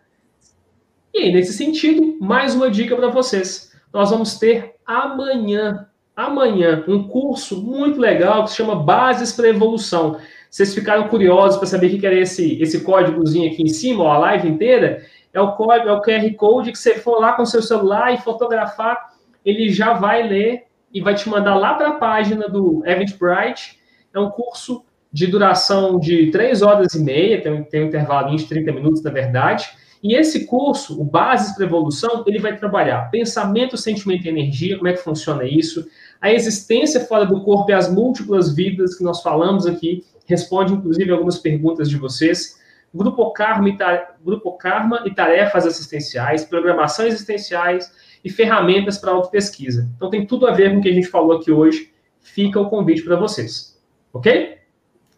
[1.12, 3.73] E aí, nesse sentido, mais uma dica para vocês.
[3.93, 10.21] Nós vamos ter amanhã, amanhã, um curso muito legal que se chama Bases para Evolução.
[10.51, 14.12] Vocês ficaram curiosos para saber o que era esse, esse códigozinho aqui em cima, ó,
[14.12, 15.03] a live inteira?
[15.33, 18.19] É o código, é o QR Code que você for lá com seu celular e
[18.19, 19.14] fotografar,
[19.45, 20.66] ele já vai ler
[20.97, 23.78] e vai te mandar lá para a página do Eventbrite.
[24.14, 24.82] É um curso
[25.12, 29.11] de duração de 3 horas e meia, tem, tem um intervalo de 30 minutos, na
[29.11, 29.68] verdade.
[30.03, 34.88] E esse curso, o Bases para Evolução, ele vai trabalhar pensamento, sentimento e energia, como
[34.88, 35.86] é que funciona isso,
[36.18, 41.12] a existência fora do corpo e as múltiplas vidas que nós falamos aqui, responde inclusive
[41.12, 42.59] algumas perguntas de vocês,
[42.94, 43.76] grupo karma e,
[44.24, 47.92] grupo karma e tarefas assistenciais, programação existenciais
[48.27, 49.89] e ferramentas para autopesquisa.
[49.97, 52.68] Então tem tudo a ver com o que a gente falou aqui hoje, fica o
[52.68, 53.81] convite para vocês,
[54.12, 54.59] ok?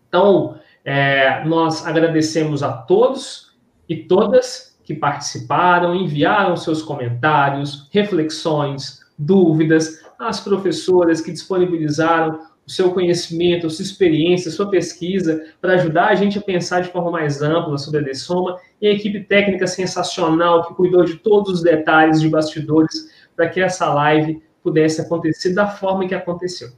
[0.06, 3.56] Então, é, nós agradecemos a todos
[3.88, 12.92] e todas que participaram, enviaram seus comentários, reflexões, dúvidas, as professoras que disponibilizaram o seu
[12.92, 17.10] conhecimento, a sua experiência, a sua pesquisa, para ajudar a gente a pensar de forma
[17.10, 21.62] mais ampla sobre a dessoma, e a equipe técnica sensacional que cuidou de todos os
[21.62, 26.68] detalhes de bastidores para que essa live pudesse acontecer da forma que aconteceu.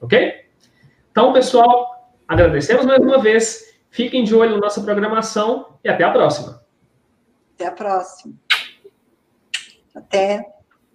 [0.00, 0.34] Ok?
[1.12, 3.78] Então, pessoal, agradecemos mais uma vez.
[3.88, 6.60] Fiquem de olho na nossa programação e até a próxima.
[7.54, 8.34] Até a próxima.
[9.94, 10.55] Até.